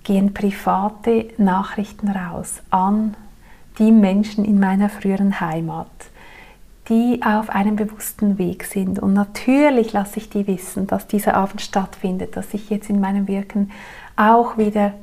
gehen 0.07 0.33
private 0.33 1.27
Nachrichten 1.37 2.07
raus 2.07 2.61
an 2.69 3.17
die 3.77 3.91
Menschen 3.91 4.45
in 4.45 4.57
meiner 4.57 4.87
früheren 4.87 5.41
Heimat, 5.41 5.91
die 6.87 7.21
auf 7.25 7.49
einem 7.49 7.75
bewussten 7.75 8.37
Weg 8.37 8.63
sind. 8.63 8.99
Und 8.99 9.11
natürlich 9.11 9.91
lasse 9.91 10.19
ich 10.19 10.29
die 10.29 10.47
wissen, 10.47 10.87
dass 10.87 11.07
dieser 11.07 11.33
Abend 11.33 11.61
stattfindet, 11.61 12.37
dass 12.37 12.53
ich 12.53 12.69
jetzt 12.69 12.89
in 12.89 13.01
meinem 13.01 13.27
Wirken 13.27 13.69
auch 14.15 14.57
wieder 14.57 14.93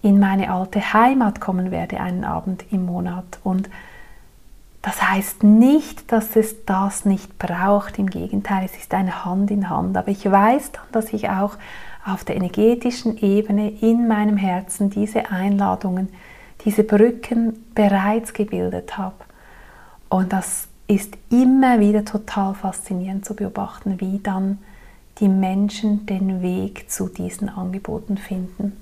in 0.00 0.18
meine 0.18 0.50
alte 0.50 0.94
Heimat 0.94 1.42
kommen 1.42 1.70
werde, 1.70 2.00
einen 2.00 2.24
Abend 2.24 2.64
im 2.72 2.86
Monat. 2.86 3.38
Und 3.44 3.68
das 4.80 5.10
heißt 5.10 5.42
nicht, 5.42 6.10
dass 6.10 6.36
es 6.36 6.64
das 6.64 7.04
nicht 7.04 7.38
braucht, 7.38 7.98
im 7.98 8.08
Gegenteil, 8.08 8.64
es 8.64 8.78
ist 8.78 8.94
eine 8.94 9.26
Hand 9.26 9.50
in 9.50 9.68
Hand. 9.68 9.94
Aber 9.94 10.08
ich 10.08 10.28
weiß 10.28 10.72
dann, 10.72 10.84
dass 10.90 11.12
ich 11.12 11.28
auch 11.28 11.58
auf 12.04 12.24
der 12.24 12.36
energetischen 12.36 13.16
Ebene 13.18 13.70
in 13.80 14.08
meinem 14.08 14.36
Herzen 14.36 14.90
diese 14.90 15.30
Einladungen, 15.30 16.08
diese 16.64 16.84
Brücken 16.84 17.64
bereits 17.74 18.32
gebildet 18.32 18.98
habe. 18.98 19.16
Und 20.08 20.32
das 20.32 20.68
ist 20.88 21.16
immer 21.30 21.80
wieder 21.80 22.04
total 22.04 22.54
faszinierend 22.54 23.24
zu 23.24 23.34
beobachten, 23.34 24.00
wie 24.00 24.18
dann 24.18 24.58
die 25.18 25.28
Menschen 25.28 26.06
den 26.06 26.42
Weg 26.42 26.90
zu 26.90 27.08
diesen 27.08 27.48
Angeboten 27.48 28.16
finden. 28.16 28.72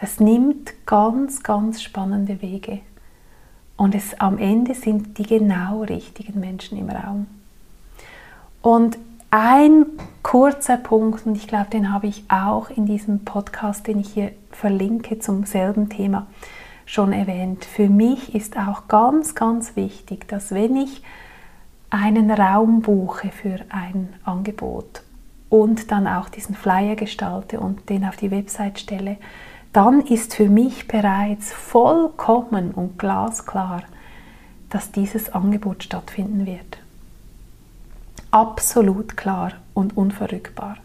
Das 0.00 0.18
nimmt 0.18 0.72
ganz, 0.86 1.42
ganz 1.42 1.82
spannende 1.82 2.42
Wege. 2.42 2.80
Und 3.76 3.94
es, 3.94 4.18
am 4.20 4.38
Ende 4.38 4.74
sind 4.74 5.18
die 5.18 5.24
genau 5.24 5.82
richtigen 5.82 6.40
Menschen 6.40 6.78
im 6.78 6.90
Raum. 6.90 7.26
Und 8.62 8.98
ein 9.32 9.86
kurzer 10.22 10.76
Punkt, 10.76 11.26
und 11.26 11.36
ich 11.36 11.48
glaube, 11.48 11.70
den 11.70 11.90
habe 11.90 12.06
ich 12.06 12.24
auch 12.28 12.68
in 12.68 12.84
diesem 12.84 13.24
Podcast, 13.24 13.86
den 13.86 13.98
ich 13.98 14.10
hier 14.10 14.32
verlinke 14.50 15.20
zum 15.20 15.44
selben 15.44 15.88
Thema, 15.88 16.26
schon 16.84 17.14
erwähnt. 17.14 17.64
Für 17.64 17.88
mich 17.88 18.34
ist 18.34 18.58
auch 18.58 18.88
ganz, 18.88 19.34
ganz 19.34 19.74
wichtig, 19.74 20.28
dass 20.28 20.50
wenn 20.50 20.76
ich 20.76 21.02
einen 21.88 22.30
Raum 22.30 22.82
buche 22.82 23.30
für 23.30 23.60
ein 23.70 24.12
Angebot 24.22 25.02
und 25.48 25.90
dann 25.90 26.06
auch 26.06 26.28
diesen 26.28 26.54
Flyer 26.54 26.94
gestalte 26.94 27.58
und 27.58 27.88
den 27.88 28.04
auf 28.04 28.16
die 28.16 28.30
Website 28.30 28.80
stelle, 28.80 29.16
dann 29.72 30.02
ist 30.02 30.34
für 30.34 30.50
mich 30.50 30.88
bereits 30.88 31.54
vollkommen 31.54 32.72
und 32.72 32.98
glasklar, 32.98 33.84
dass 34.68 34.92
dieses 34.92 35.32
Angebot 35.32 35.84
stattfinden 35.84 36.44
wird. 36.44 36.81
Absolut 38.32 39.16
klar 39.16 39.52
und 39.74 39.94
unverrückbar. 39.94 40.78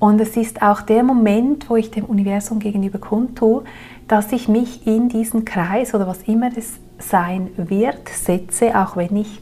Und 0.00 0.20
es 0.20 0.36
ist 0.36 0.62
auch 0.62 0.82
der 0.82 1.04
Moment, 1.04 1.70
wo 1.70 1.76
ich 1.76 1.92
dem 1.92 2.04
Universum 2.04 2.58
gegenüber 2.58 2.98
kundtue, 2.98 3.62
dass 4.08 4.32
ich 4.32 4.48
mich 4.48 4.84
in 4.84 5.08
diesen 5.08 5.44
Kreis 5.44 5.94
oder 5.94 6.08
was 6.08 6.24
immer 6.24 6.50
es 6.56 6.74
sein 6.98 7.50
wird, 7.56 8.08
setze, 8.08 8.78
auch 8.78 8.96
wenn 8.96 9.16
ich 9.16 9.40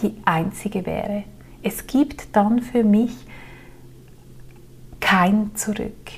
die 0.00 0.14
Einzige 0.24 0.86
wäre. 0.86 1.24
Es 1.62 1.88
gibt 1.88 2.34
dann 2.36 2.62
für 2.62 2.84
mich 2.84 3.14
kein 5.00 5.50
Zurück. 5.56 6.12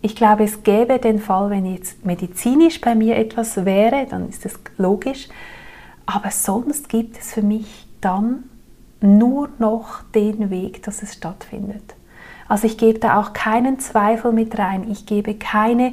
Ich 0.00 0.16
glaube, 0.16 0.44
es 0.44 0.62
gäbe 0.62 0.98
den 0.98 1.20
Fall, 1.20 1.50
wenn 1.50 1.66
jetzt 1.66 2.06
medizinisch 2.06 2.80
bei 2.80 2.94
mir 2.94 3.16
etwas 3.16 3.66
wäre, 3.66 4.06
dann 4.08 4.30
ist 4.30 4.46
es 4.46 4.58
logisch. 4.78 5.28
Aber 6.06 6.30
sonst 6.30 6.88
gibt 6.88 7.18
es 7.18 7.34
für 7.34 7.42
mich 7.42 7.86
dann 8.00 8.44
nur 9.02 9.48
noch 9.58 10.02
den 10.14 10.50
Weg, 10.50 10.82
dass 10.82 11.02
es 11.02 11.14
stattfindet. 11.14 11.94
Also 12.48 12.66
ich 12.66 12.78
gebe 12.78 12.98
da 12.98 13.20
auch 13.20 13.32
keinen 13.32 13.78
Zweifel 13.78 14.32
mit 14.32 14.58
rein. 14.58 14.90
Ich 14.90 15.06
gebe 15.06 15.34
keine 15.34 15.92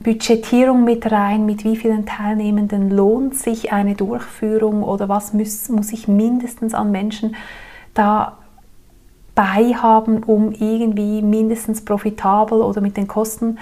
Budgetierung 0.00 0.84
mit 0.84 1.10
rein, 1.10 1.46
mit 1.46 1.64
wie 1.64 1.76
vielen 1.76 2.06
Teilnehmenden 2.06 2.90
lohnt 2.90 3.34
sich 3.34 3.72
eine 3.72 3.94
Durchführung 3.94 4.82
oder 4.82 5.08
was 5.08 5.32
muss, 5.32 5.68
muss 5.68 5.92
ich 5.92 6.08
mindestens 6.08 6.74
an 6.74 6.90
Menschen 6.90 7.36
da 7.94 8.38
haben, 9.36 10.22
um 10.22 10.52
irgendwie 10.52 11.20
mindestens 11.20 11.84
profitabel 11.84 12.60
oder 12.60 12.80
mit 12.80 12.96
den 12.96 13.08
Kosten 13.08 13.58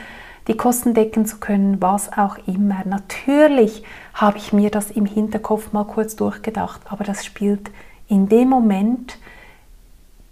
die 0.49 0.57
Kosten 0.57 0.93
decken 0.93 1.25
zu 1.25 1.39
können, 1.39 1.81
was 1.81 2.13
auch 2.13 2.37
immer. 2.47 2.83
Natürlich 2.85 3.85
habe 4.15 4.39
ich 4.39 4.53
mir 4.53 4.71
das 4.71 4.91
im 4.91 5.07
Hinterkopf 5.07 5.73
mal 5.73 5.85
kurz 5.85 6.17
durchgedacht, 6.17 6.81
aber 6.89 7.05
das 7.05 7.25
spielt 7.25 7.71
in 8.12 8.29
dem 8.29 8.51
Moment 8.51 9.16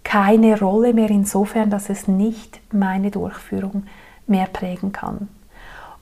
keine 0.03 0.59
Rolle 0.59 0.93
mehr 0.93 1.09
insofern, 1.09 1.71
dass 1.71 1.89
es 1.89 2.07
nicht 2.07 2.59
meine 2.71 3.09
Durchführung 3.09 3.83
mehr 4.27 4.45
prägen 4.45 4.91
kann. 4.91 5.29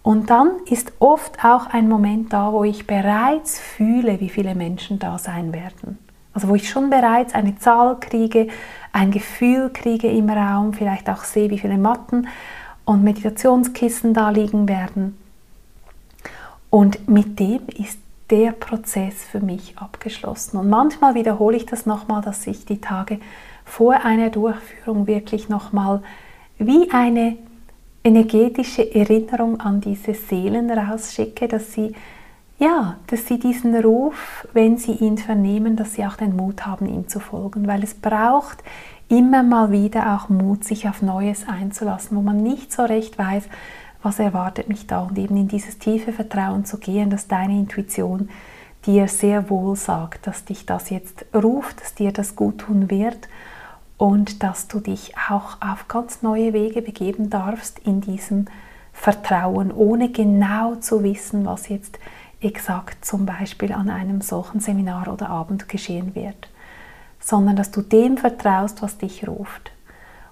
Und 0.04 0.30
dann 0.30 0.52
ist 0.66 0.92
oft 1.00 1.44
auch 1.44 1.68
ein 1.68 1.88
Moment 1.88 2.34
da, 2.34 2.52
wo 2.52 2.66
ich 2.66 2.86
bereits 2.86 3.60
fühle, 3.60 4.20
wie 4.20 4.30
viele 4.30 4.56
Menschen 4.56 5.00
da 5.00 5.18
sein 5.18 5.54
werden. 5.54 5.98
Also 6.34 6.50
wo 6.50 6.56
ich 6.56 6.70
schon 6.70 6.90
bereits 6.90 7.34
eine 7.34 7.58
Zahl 7.58 7.98
kriege, 8.00 8.48
ein 8.92 9.12
Gefühl 9.12 9.70
kriege 9.72 10.10
im 10.10 10.30
Raum, 10.30 10.74
vielleicht 10.74 11.10
auch 11.10 11.24
sehe, 11.24 11.50
wie 11.50 11.60
viele 11.60 11.78
Matten 11.78 12.28
und 12.84 13.04
Meditationskissen 13.04 14.14
da 14.14 14.32
liegen 14.32 14.68
werden. 14.68 15.18
Und 16.70 17.08
mit 17.08 17.40
dem 17.40 17.62
ist 17.78 18.00
der 18.30 18.52
Prozess 18.52 19.24
für 19.24 19.40
mich 19.40 19.78
abgeschlossen. 19.78 20.58
Und 20.58 20.70
manchmal 20.70 21.16
wiederhole 21.16 21.58
ich 21.58 21.66
das 21.66 21.86
nochmal, 21.86 22.22
dass 22.22 22.46
ich 22.48 22.66
die 22.66 22.82
Tage 22.82 23.20
vor 23.66 24.06
einer 24.06 24.30
Durchführung 24.30 25.08
wirklich 25.08 25.50
nochmal 25.50 26.02
wie 26.58 26.92
eine 26.92 27.38
energetische 28.04 28.94
Erinnerung 28.94 29.60
an 29.60 29.82
diese 29.82 30.14
Seelen 30.14 30.70
rausschicke, 30.72 31.48
dass 31.48 31.74
sie 31.74 31.94
ja, 32.60 32.98
dass 33.08 33.26
sie 33.26 33.40
diesen 33.40 33.74
Ruf, 33.74 34.46
wenn 34.52 34.78
sie 34.78 34.92
ihn 34.92 35.18
vernehmen, 35.18 35.78
dass 35.78 35.94
sie 35.94 36.06
auch 36.06 36.18
den 36.18 36.36
Mut 36.36 36.66
haben, 36.66 36.88
ihm 36.88 37.08
zu 37.08 37.22
folgen, 37.22 37.68
weil 37.68 37.84
es 37.84 37.94
braucht 37.94 38.58
immer 39.08 39.44
mal 39.44 39.72
wieder 39.72 40.16
auch 40.16 40.30
Mut, 40.30 40.66
sich 40.66 40.88
auf 40.88 41.02
Neues 41.02 41.48
einzulassen, 41.48 42.18
wo 42.18 42.22
man 42.22 42.44
nicht 42.44 42.72
so 42.72 42.84
recht 42.84 43.18
weiß, 43.18 43.46
was 44.02 44.20
erwartet 44.20 44.70
mich 44.70 44.88
da 44.88 45.02
und 45.02 45.18
eben 45.18 45.36
in 45.38 45.48
dieses 45.48 45.78
tiefe 45.78 46.14
Vertrauen 46.14 46.66
zu 46.66 46.78
gehen, 46.78 47.10
dass 47.10 47.28
deine 47.28 47.54
Intuition 47.54 48.30
dir 48.86 49.08
sehr 49.08 49.50
wohl 49.50 49.76
sagt, 49.76 50.26
dass 50.28 50.46
dich 50.46 50.66
das 50.66 50.90
jetzt 50.90 51.26
ruft, 51.34 51.82
dass 51.82 51.96
dir 51.96 52.12
das 52.12 52.36
gut 52.36 52.60
tun 52.60 52.90
wird 52.90 53.28
und 53.98 54.44
dass 54.44 54.68
du 54.68 54.80
dich 54.80 55.14
auch 55.30 55.58
auf 55.60 55.88
ganz 55.90 56.22
neue 56.22 56.54
Wege 56.54 56.82
begeben 56.82 57.30
darfst 57.30 57.80
in 57.80 58.00
diesem 58.00 58.46
Vertrauen, 58.94 59.72
ohne 59.72 60.10
genau 60.10 60.76
zu 60.76 61.04
wissen, 61.04 61.46
was 61.46 61.68
jetzt 61.68 62.00
exakt 62.42 63.04
zum 63.04 63.26
Beispiel 63.26 63.74
an 63.74 63.90
einem 63.90 64.22
solchen 64.22 64.62
Seminar 64.62 65.12
oder 65.12 65.30
Abend 65.30 65.68
geschehen 65.68 66.16
wird, 66.16 66.50
sondern 67.20 67.58
dass 67.58 67.72
du 67.72 67.82
dem 67.82 68.18
vertraust, 68.18 68.82
was 68.82 68.98
dich 68.98 69.28
ruft. 69.28 69.72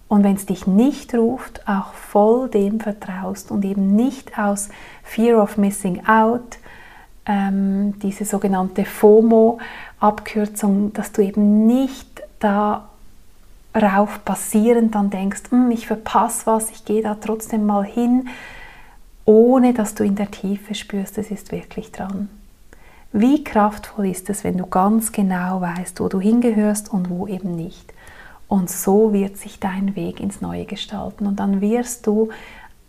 Und 0.07 0.23
wenn 0.23 0.35
es 0.35 0.45
dich 0.45 0.67
nicht 0.67 1.13
ruft, 1.13 1.67
auch 1.67 1.93
voll 1.93 2.49
dem 2.49 2.79
vertraust 2.79 3.51
und 3.51 3.65
eben 3.65 3.93
nicht 3.95 4.39
aus 4.39 4.69
Fear 5.03 5.43
of 5.43 5.57
Missing 5.57 6.07
Out, 6.07 6.59
ähm, 7.25 7.99
diese 7.99 8.23
sogenannte 8.23 8.85
FOMO-Abkürzung, 8.85 10.93
dass 10.93 11.11
du 11.11 11.21
eben 11.21 11.67
nicht 11.67 12.21
darauf 12.39 14.19
basierend 14.19 14.95
dann 14.95 15.09
denkst, 15.09 15.41
hm, 15.49 15.71
ich 15.71 15.87
verpasse 15.87 16.45
was, 16.45 16.71
ich 16.71 16.85
gehe 16.85 17.03
da 17.03 17.15
trotzdem 17.15 17.65
mal 17.65 17.83
hin, 17.83 18.29
ohne 19.25 19.73
dass 19.73 19.93
du 19.93 20.05
in 20.05 20.15
der 20.15 20.31
Tiefe 20.31 20.73
spürst, 20.73 21.17
es 21.17 21.31
ist 21.31 21.51
wirklich 21.51 21.91
dran. 21.91 22.29
Wie 23.11 23.43
kraftvoll 23.43 24.07
ist 24.07 24.29
es, 24.29 24.45
wenn 24.45 24.57
du 24.57 24.65
ganz 24.65 25.11
genau 25.11 25.59
weißt, 25.59 25.99
wo 25.99 26.07
du 26.07 26.21
hingehörst 26.21 26.93
und 26.93 27.09
wo 27.09 27.27
eben 27.27 27.57
nicht. 27.57 27.91
Und 28.47 28.69
so 28.69 29.11
wird 29.13 29.37
sich 29.37 29.59
dein 29.59 29.95
Weg 29.95 30.19
ins 30.19 30.41
Neue 30.41 30.65
gestalten 30.65 31.27
und 31.27 31.39
dann 31.39 31.59
wirst 31.61 32.07
du 32.07 32.29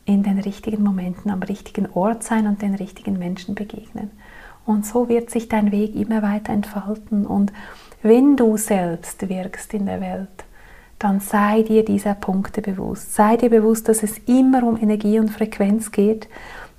in 0.05 0.23
den 0.23 0.38
richtigen 0.38 0.83
Momenten 0.83 1.31
am 1.31 1.42
richtigen 1.42 1.88
Ort 1.92 2.23
sein 2.23 2.47
und 2.47 2.62
den 2.62 2.75
richtigen 2.75 3.18
Menschen 3.18 3.55
begegnen. 3.55 4.11
Und 4.64 4.87
so 4.87 5.09
wird 5.09 5.31
sich 5.31 5.49
dein 5.49 5.73
Weg 5.73 5.94
immer 5.94 6.23
weiter 6.23 6.53
entfalten. 6.53 7.27
Und 7.27 7.53
wenn 8.03 8.37
du 8.37 8.57
selbst 8.57 9.29
wirkst 9.29 9.75
in 9.75 9.87
der 9.87 10.01
Welt, 10.01 10.29
dann 10.99 11.21
sei 11.21 11.62
dir 11.62 11.85
dieser 11.85 12.14
Punkte 12.14 12.61
bewusst. 12.61 13.14
Sei 13.14 13.37
dir 13.37 13.51
bewusst, 13.51 13.88
dass 13.88 14.03
es 14.03 14.18
immer 14.27 14.62
um 14.64 14.77
Energie 14.77 15.18
und 15.18 15.31
Frequenz 15.31 15.92
geht, 15.92 16.29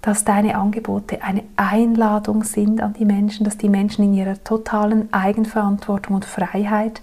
dass 0.01 0.23
deine 0.23 0.55
Angebote 0.55 1.23
eine 1.23 1.43
Einladung 1.55 2.43
sind 2.43 2.81
an 2.81 2.93
die 2.93 3.05
Menschen, 3.05 3.43
dass 3.43 3.57
die 3.57 3.69
Menschen 3.69 4.05
in 4.05 4.13
ihrer 4.13 4.43
totalen 4.43 5.11
Eigenverantwortung 5.13 6.15
und 6.15 6.25
Freiheit 6.25 7.01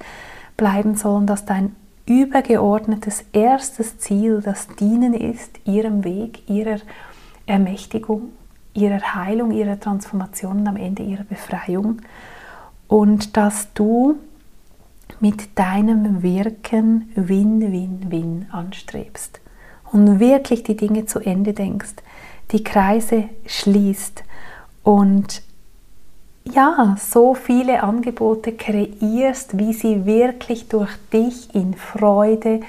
bleiben 0.56 0.94
sollen, 0.94 1.26
dass 1.26 1.44
dein 1.44 1.74
übergeordnetes 2.06 3.24
erstes 3.32 3.98
Ziel 3.98 4.40
das 4.42 4.68
Dienen 4.68 5.12
ist, 5.12 5.58
ihrem 5.64 6.04
Weg, 6.04 6.48
ihrer 6.48 6.78
Ermächtigung, 7.46 8.30
ihrer 8.74 9.14
Heilung, 9.14 9.50
ihrer 9.50 9.80
Transformation 9.80 10.60
und 10.60 10.68
am 10.68 10.76
Ende 10.76 11.02
ihrer 11.02 11.24
Befreiung. 11.24 12.02
Und 12.88 13.36
dass 13.36 13.72
du 13.74 14.16
mit 15.20 15.58
deinem 15.58 16.22
Wirken 16.22 17.10
Win-Win-Win 17.14 18.46
anstrebst 18.52 19.40
und 19.92 20.20
wirklich 20.20 20.62
die 20.62 20.76
Dinge 20.76 21.06
zu 21.06 21.20
Ende 21.20 21.52
denkst, 21.52 21.94
die 22.52 22.62
Kreise 22.62 23.24
schließt 23.46 24.24
und 24.82 25.42
ja, 26.52 26.96
so 26.98 27.34
viele 27.34 27.82
Angebote 27.82 28.52
kreierst, 28.52 29.58
wie 29.58 29.72
sie 29.72 30.06
wirklich 30.06 30.68
durch 30.68 30.90
dich 31.12 31.54
in 31.54 31.74
Freude, 31.74 32.60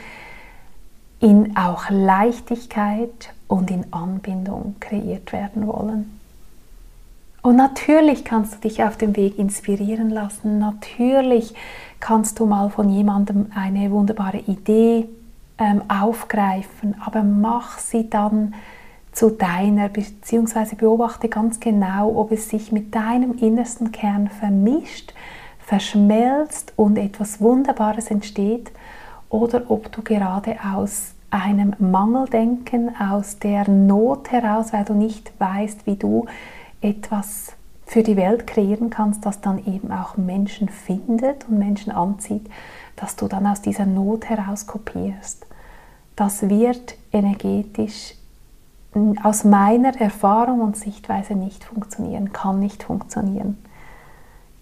in 1.20 1.56
auch 1.58 1.90
Leichtigkeit 1.90 3.34
und 3.48 3.72
in 3.72 3.92
Anbindung 3.92 4.76
kreiert 4.80 5.32
werden 5.34 5.68
wollen. 5.68 6.20
Und 7.42 7.56
natürlich 7.56 8.26
kannst 8.26 8.56
du 8.56 8.68
dich 8.68 8.84
auf 8.84 8.98
dem 8.98 9.16
Weg 9.16 9.40
inspirieren 9.40 10.10
lassen. 10.10 10.60
Natürlich 10.60 11.54
kannst 12.00 12.40
du 12.40 12.46
mal 12.46 12.70
von 12.70 12.90
jemandem 12.90 13.48
eine 13.56 13.90
wunderbare 13.92 14.40
Idee 14.40 15.08
ähm, 15.58 15.82
aufgreifen, 15.88 16.96
aber 17.04 17.24
mach 17.24 17.80
sie 17.80 18.10
dann 18.10 18.54
zu 19.18 19.32
deiner, 19.32 19.90
beziehungsweise 19.90 20.76
beobachte 20.76 21.28
ganz 21.28 21.60
genau, 21.60 22.16
ob 22.16 22.32
es 22.32 22.50
sich 22.50 22.72
mit 22.72 22.94
deinem 22.94 23.36
innersten 23.40 23.92
Kern 23.92 24.28
vermischt, 24.28 25.12
verschmelzt 25.58 26.74
und 26.76 27.00
etwas 27.00 27.42
Wunderbares 27.42 28.12
entsteht 28.12 28.72
oder 29.30 29.72
ob 29.72 29.92
du 29.92 30.04
gerade 30.04 30.58
aus 30.72 31.16
einem 31.32 31.74
Mangeldenken, 31.80 32.92
aus 32.96 33.40
der 33.40 33.68
Not 33.68 34.32
heraus, 34.32 34.72
weil 34.72 34.86
du 34.86 34.94
nicht 34.94 35.32
weißt, 35.40 35.88
wie 35.88 35.96
du 35.96 36.28
etwas 36.82 37.54
für 37.88 38.04
die 38.04 38.18
Welt 38.18 38.46
kreieren 38.46 38.92
kannst, 38.92 39.26
das 39.26 39.42
dann 39.42 39.66
eben 39.66 39.92
auch 39.92 40.16
Menschen 40.18 40.70
findet 40.70 41.50
und 41.50 41.58
Menschen 41.58 41.92
anzieht, 41.92 42.48
dass 42.96 43.16
du 43.16 43.28
dann 43.28 43.48
aus 43.48 43.64
dieser 43.64 43.88
Not 43.88 44.30
heraus 44.30 44.68
kopierst. 44.68 45.48
Das 46.16 46.48
wird 46.48 46.94
energetisch 47.12 48.14
aus 49.24 49.44
meiner 49.44 50.00
Erfahrung 50.00 50.62
und 50.62 50.78
Sichtweise 50.78 51.36
nicht 51.36 51.64
funktionieren, 51.64 52.34
kann 52.34 52.60
nicht 52.60 52.84
funktionieren. 52.84 53.58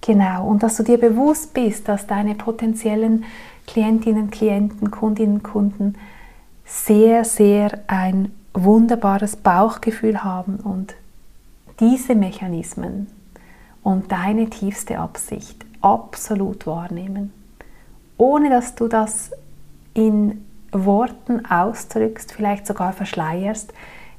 Genau, 0.01 0.47
und 0.47 0.61
dass 0.61 0.77
du 0.77 0.83
dir 0.83 0.99
bewusst 0.99 1.53
bist, 1.53 1.87
dass 1.87 2.05
deine 2.05 2.35
potenziellen 2.35 3.23
Klientinnen, 3.65 4.29
Klienten, 4.29 4.91
Kundinnen, 4.91 5.41
Kunden 5.41 5.95
sehr, 6.63 7.25
sehr 7.25 7.79
ein 7.87 8.31
wunderbares 8.53 9.35
Bauchgefühl 9.35 10.23
haben 10.23 10.57
und 10.57 10.95
diese 11.79 12.15
Mechanismen 12.15 13.07
und 13.83 14.11
deine 14.11 14.49
tiefste 14.49 14.99
Absicht 14.99 15.65
absolut 15.81 16.65
wahrnehmen, 16.65 17.33
ohne 18.17 18.49
dass 18.49 18.75
du 18.75 18.87
das 18.87 19.31
in 19.93 20.45
Worten 20.71 21.45
ausdrückst, 21.45 22.33
vielleicht 22.33 22.67
sogar 22.67 22.93
verschleierst, 22.93 23.73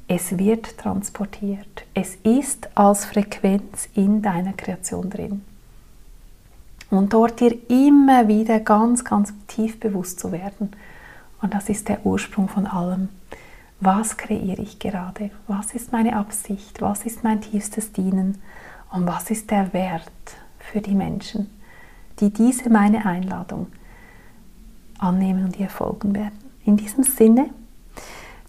es 0.08 0.38
wird 0.38 0.78
transportiert. 0.78 1.84
Es 1.94 2.16
ist 2.22 2.68
als 2.76 3.04
Frequenz 3.06 3.88
in 3.94 4.22
deiner 4.22 4.52
Kreation 4.52 5.10
drin. 5.10 5.42
Und 6.90 7.12
dort 7.12 7.40
dir 7.40 7.56
immer 7.68 8.28
wieder 8.28 8.60
ganz, 8.60 9.04
ganz 9.04 9.34
tief 9.48 9.80
bewusst 9.80 10.20
zu 10.20 10.30
werden. 10.30 10.70
Und 11.42 11.52
das 11.52 11.68
ist 11.68 11.88
der 11.88 12.06
Ursprung 12.06 12.48
von 12.48 12.66
allem 12.66 13.08
was 13.80 14.16
kreiere 14.16 14.62
ich 14.62 14.78
gerade, 14.78 15.30
was 15.46 15.74
ist 15.74 15.92
meine 15.92 16.16
Absicht, 16.16 16.80
was 16.80 17.04
ist 17.04 17.24
mein 17.24 17.40
tiefstes 17.40 17.92
Dienen 17.92 18.38
und 18.90 19.06
was 19.06 19.30
ist 19.30 19.50
der 19.50 19.72
Wert 19.72 20.10
für 20.58 20.80
die 20.80 20.94
Menschen, 20.94 21.50
die 22.20 22.30
diese 22.30 22.70
meine 22.70 23.04
Einladung 23.04 23.66
annehmen 24.98 25.44
und 25.44 25.58
ihr 25.58 25.68
folgen 25.68 26.14
werden. 26.14 26.38
In 26.64 26.76
diesem 26.76 27.04
Sinne 27.04 27.50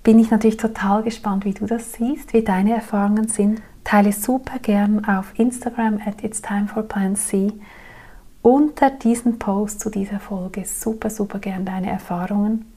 bin 0.07 0.19
ich 0.19 0.31
natürlich 0.31 0.55
total 0.55 1.03
gespannt, 1.03 1.43
wie 1.43 1.53
du 1.53 1.65
das 1.65 1.91
siehst, 1.91 2.31
wie 2.31 2.41
deine 2.41 2.73
Erfahrungen 2.73 3.27
sind. 3.27 3.61
Teile 3.83 4.13
super 4.13 4.57
gern 4.57 5.03
auf 5.03 5.37
Instagram 5.37 5.99
at 6.05 6.23
It's 6.23 6.41
Time 6.41 6.69
for 6.69 6.83
Plan 6.83 7.17
C 7.17 7.51
unter 8.41 8.89
diesen 8.89 9.37
Post 9.37 9.81
zu 9.81 9.89
dieser 9.89 10.21
Folge 10.21 10.63
super, 10.63 11.09
super 11.09 11.39
gern 11.39 11.65
deine 11.65 11.91
Erfahrungen. 11.91 12.71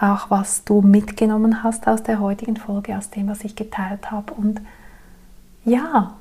Auch 0.00 0.30
was 0.30 0.64
du 0.64 0.80
mitgenommen 0.80 1.62
hast 1.62 1.86
aus 1.86 2.04
der 2.04 2.20
heutigen 2.20 2.56
Folge, 2.56 2.96
aus 2.96 3.10
dem, 3.10 3.28
was 3.28 3.44
ich 3.44 3.54
geteilt 3.54 4.10
habe. 4.10 4.32
Und 4.32 4.62
ja, 5.66 6.14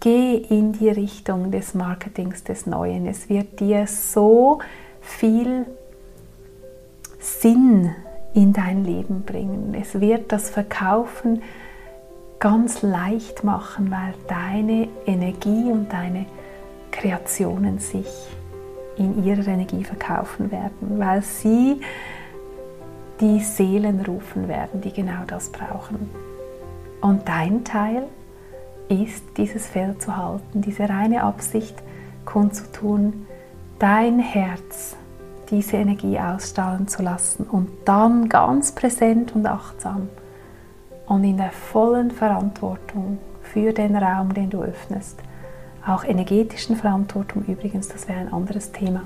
geh 0.00 0.34
in 0.36 0.74
die 0.74 0.90
Richtung 0.90 1.50
des 1.52 1.72
Marketings 1.72 2.44
des 2.44 2.66
Neuen. 2.66 3.06
Es 3.06 3.30
wird 3.30 3.60
dir 3.60 3.86
so 3.86 4.58
viel 5.00 5.64
Sinn 7.18 7.94
in 8.34 8.52
dein 8.52 8.84
Leben 8.84 9.22
bringen. 9.22 9.74
Es 9.80 10.00
wird 10.00 10.32
das 10.32 10.50
Verkaufen 10.50 11.42
ganz 12.38 12.82
leicht 12.82 13.42
machen, 13.42 13.90
weil 13.90 14.14
deine 14.28 14.88
Energie 15.06 15.70
und 15.70 15.92
deine 15.92 16.26
Kreationen 16.92 17.78
sich 17.78 18.08
in 18.96 19.24
ihrer 19.24 19.46
Energie 19.46 19.84
verkaufen 19.84 20.50
werden, 20.50 20.98
weil 20.98 21.22
sie 21.22 21.80
die 23.20 23.40
Seelen 23.40 24.00
rufen 24.04 24.48
werden, 24.48 24.80
die 24.80 24.92
genau 24.92 25.24
das 25.26 25.50
brauchen. 25.50 26.10
Und 27.00 27.28
dein 27.28 27.64
Teil 27.64 28.04
ist, 28.88 29.24
dieses 29.36 29.66
Feld 29.66 30.00
zu 30.02 30.16
halten, 30.16 30.62
diese 30.62 30.88
reine 30.88 31.22
Absicht 31.22 31.76
kundzutun, 32.24 33.26
dein 33.78 34.18
Herz 34.18 34.96
diese 35.50 35.76
Energie 35.76 36.18
ausstrahlen 36.18 36.88
zu 36.88 37.02
lassen 37.02 37.44
und 37.44 37.68
dann 37.84 38.28
ganz 38.28 38.72
präsent 38.72 39.34
und 39.34 39.46
achtsam 39.46 40.08
und 41.06 41.24
in 41.24 41.36
der 41.36 41.50
vollen 41.50 42.10
Verantwortung 42.10 43.18
für 43.42 43.72
den 43.72 43.96
Raum, 43.96 44.34
den 44.34 44.50
du 44.50 44.62
öffnest, 44.62 45.18
auch 45.86 46.04
energetischen 46.04 46.76
Verantwortung 46.76 47.44
übrigens, 47.44 47.88
das 47.88 48.08
wäre 48.08 48.20
ein 48.20 48.32
anderes 48.32 48.72
Thema, 48.72 49.04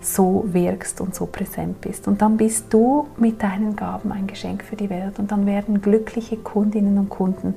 so 0.00 0.44
wirkst 0.48 1.00
und 1.00 1.14
so 1.14 1.26
präsent 1.26 1.80
bist. 1.80 2.08
Und 2.08 2.20
dann 2.20 2.36
bist 2.36 2.74
du 2.74 3.06
mit 3.16 3.40
deinen 3.40 3.76
Gaben 3.76 4.10
ein 4.10 4.26
Geschenk 4.26 4.64
für 4.64 4.74
die 4.74 4.90
Welt 4.90 5.20
und 5.20 5.30
dann 5.30 5.46
werden 5.46 5.80
glückliche 5.80 6.36
Kundinnen 6.36 6.98
und 6.98 7.08
Kunden, 7.08 7.54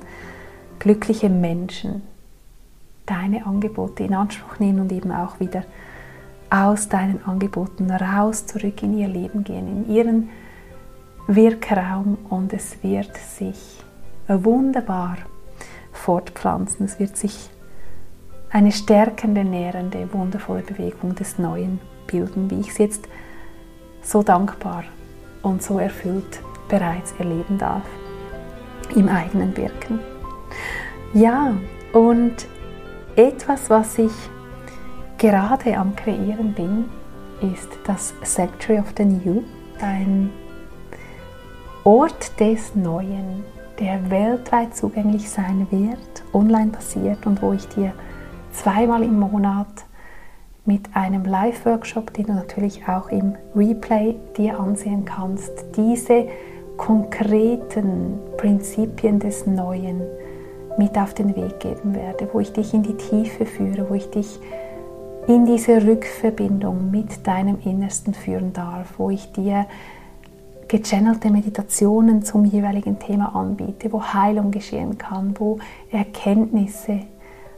glückliche 0.78 1.28
Menschen 1.28 2.02
deine 3.04 3.46
Angebote 3.46 4.04
in 4.04 4.14
Anspruch 4.14 4.58
nehmen 4.60 4.80
und 4.80 4.92
eben 4.92 5.10
auch 5.10 5.40
wieder 5.40 5.64
aus 6.50 6.88
deinen 6.88 7.24
Angeboten 7.24 7.90
raus 7.90 8.46
zurück 8.46 8.82
in 8.82 8.96
ihr 8.98 9.08
Leben 9.08 9.44
gehen, 9.44 9.66
in 9.84 9.94
ihren 9.94 10.28
Wirkraum 11.26 12.18
und 12.28 12.52
es 12.52 12.82
wird 12.82 13.16
sich 13.16 13.82
wunderbar 14.28 15.16
fortpflanzen. 15.92 16.86
Es 16.86 16.98
wird 17.00 17.16
sich 17.16 17.50
eine 18.50 18.72
stärkende, 18.72 19.44
nährende, 19.44 20.08
wundervolle 20.12 20.62
Bewegung 20.62 21.14
des 21.14 21.38
Neuen 21.38 21.80
bilden, 22.06 22.50
wie 22.50 22.60
ich 22.60 22.68
es 22.68 22.78
jetzt 22.78 23.08
so 24.02 24.22
dankbar 24.22 24.84
und 25.42 25.62
so 25.62 25.78
erfüllt 25.78 26.40
bereits 26.68 27.12
erleben 27.18 27.58
darf 27.58 27.82
im 28.94 29.08
eigenen 29.08 29.56
Wirken. 29.56 29.98
Ja, 31.12 31.54
und 31.92 32.46
etwas, 33.16 33.70
was 33.70 33.98
ich 33.98 34.12
gerade 35.18 35.76
am 35.76 35.94
Kreieren 35.96 36.52
bin, 36.52 36.84
ist 37.52 37.68
das 37.86 38.14
Sanctuary 38.22 38.80
of 38.80 38.92
the 38.96 39.04
New, 39.04 39.42
ein 39.80 40.30
Ort 41.84 42.40
des 42.40 42.74
Neuen, 42.74 43.44
der 43.78 44.10
weltweit 44.10 44.74
zugänglich 44.74 45.28
sein 45.28 45.66
wird, 45.70 46.24
online 46.32 46.70
basiert 46.70 47.26
und 47.26 47.42
wo 47.42 47.52
ich 47.52 47.68
dir 47.68 47.92
zweimal 48.52 49.02
im 49.02 49.20
Monat 49.20 49.84
mit 50.64 50.82
einem 50.94 51.24
Live-Workshop, 51.24 52.12
den 52.14 52.26
du 52.26 52.32
natürlich 52.32 52.88
auch 52.88 53.08
im 53.10 53.36
Replay 53.54 54.16
dir 54.36 54.58
ansehen 54.58 55.04
kannst, 55.04 55.52
diese 55.76 56.26
konkreten 56.76 58.18
Prinzipien 58.36 59.20
des 59.20 59.46
Neuen 59.46 60.02
mit 60.78 60.98
auf 60.98 61.14
den 61.14 61.36
Weg 61.36 61.60
geben 61.60 61.94
werde, 61.94 62.28
wo 62.32 62.40
ich 62.40 62.52
dich 62.52 62.74
in 62.74 62.82
die 62.82 62.96
Tiefe 62.96 63.46
führe, 63.46 63.88
wo 63.88 63.94
ich 63.94 64.10
dich 64.10 64.40
in 65.26 65.44
diese 65.44 65.84
Rückverbindung 65.84 66.90
mit 66.90 67.26
deinem 67.26 67.58
Innersten 67.64 68.14
führen 68.14 68.52
darf, 68.52 68.94
wo 68.98 69.10
ich 69.10 69.32
dir 69.32 69.66
gechannelte 70.68 71.30
Meditationen 71.30 72.22
zum 72.22 72.44
jeweiligen 72.44 72.98
Thema 72.98 73.34
anbiete, 73.34 73.92
wo 73.92 74.02
Heilung 74.02 74.50
geschehen 74.50 74.98
kann, 74.98 75.34
wo 75.38 75.58
Erkenntnisse 75.90 77.00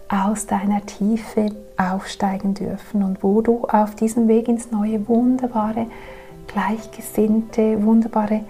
aus 0.08 0.46
deiner 0.46 0.84
Tiefe 0.86 1.50
aufsteigen 1.76 2.54
dürfen 2.54 3.02
und 3.02 3.22
wo 3.22 3.42
du 3.42 3.64
auf 3.64 3.94
diesem 3.94 4.28
Weg 4.28 4.48
ins 4.48 4.70
Neue 4.70 5.06
wunderbare, 5.06 5.86
gleichgesinnte, 6.46 7.82
wunderbare 7.82 8.40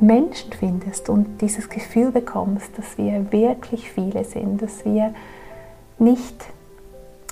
Menschen 0.00 0.52
findest 0.52 1.08
und 1.08 1.40
dieses 1.40 1.68
Gefühl 1.68 2.12
bekommst, 2.12 2.78
dass 2.78 2.96
wir 2.96 3.32
wirklich 3.32 3.90
viele 3.90 4.22
sind, 4.22 4.62
dass 4.62 4.84
wir 4.84 5.12
nicht 5.98 6.46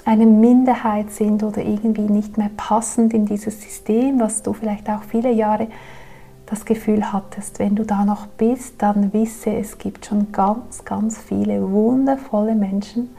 eine 0.06 0.24
Minderheit 0.24 1.10
sind 1.10 1.42
oder 1.42 1.62
irgendwie 1.62 2.02
nicht 2.02 2.38
mehr 2.38 2.50
passend 2.56 3.12
in 3.12 3.26
dieses 3.26 3.60
System, 3.60 4.20
was 4.20 4.40
du 4.40 4.52
vielleicht 4.52 4.88
auch 4.88 5.02
viele 5.02 5.32
Jahre 5.32 5.66
das 6.46 6.64
Gefühl 6.64 7.12
hattest, 7.12 7.58
wenn 7.58 7.74
du 7.74 7.84
da 7.84 8.04
noch 8.04 8.28
bist, 8.28 8.74
dann 8.78 9.12
wisse, 9.12 9.52
es 9.52 9.78
gibt 9.78 10.06
schon 10.06 10.30
ganz, 10.30 10.84
ganz 10.84 11.18
viele 11.18 11.72
wundervolle 11.72 12.54
Menschen 12.54 13.10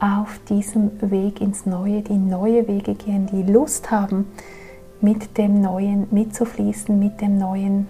auf 0.00 0.40
diesem 0.48 0.92
Weg 1.02 1.42
ins 1.42 1.66
Neue, 1.66 2.00
die 2.00 2.16
neue 2.16 2.66
Wege 2.66 2.94
gehen, 2.94 3.26
die 3.30 3.42
Lust 3.42 3.90
haben, 3.90 4.28
mit 5.02 5.36
dem 5.36 5.60
Neuen 5.60 6.08
mitzufließen, 6.10 6.98
mit 6.98 7.20
dem 7.20 7.36
Neuen 7.36 7.86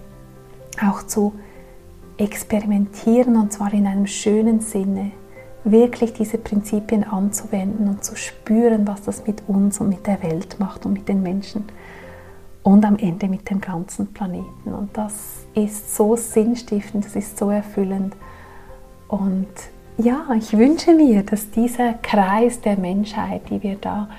auch 0.85 1.03
zu 1.03 1.33
experimentieren 2.17 3.37
und 3.37 3.53
zwar 3.53 3.73
in 3.73 3.87
einem 3.87 4.07
schönen 4.07 4.59
Sinne, 4.59 5.11
wirklich 5.63 6.13
diese 6.13 6.37
Prinzipien 6.37 7.03
anzuwenden 7.03 7.87
und 7.87 8.03
zu 8.03 8.15
spüren, 8.15 8.87
was 8.87 9.03
das 9.03 9.25
mit 9.27 9.43
uns 9.47 9.79
und 9.79 9.89
mit 9.89 10.07
der 10.07 10.21
Welt 10.23 10.59
macht 10.59 10.85
und 10.85 10.93
mit 10.93 11.07
den 11.07 11.21
Menschen 11.21 11.65
und 12.63 12.85
am 12.85 12.97
Ende 12.97 13.27
mit 13.27 13.49
dem 13.49 13.61
ganzen 13.61 14.13
Planeten. 14.13 14.73
Und 14.73 14.95
das 14.97 15.45
ist 15.55 15.95
so 15.95 16.15
sinnstiftend, 16.15 17.05
das 17.05 17.15
ist 17.15 17.37
so 17.37 17.49
erfüllend. 17.49 18.15
Und 19.07 19.47
ja, 19.97 20.25
ich 20.37 20.57
wünsche 20.57 20.93
mir, 20.93 21.23
dass 21.23 21.49
dieser 21.51 21.93
Kreis 21.93 22.61
der 22.61 22.77
Menschheit, 22.77 23.49
die 23.49 23.61
wir 23.63 23.75
da 23.75 24.09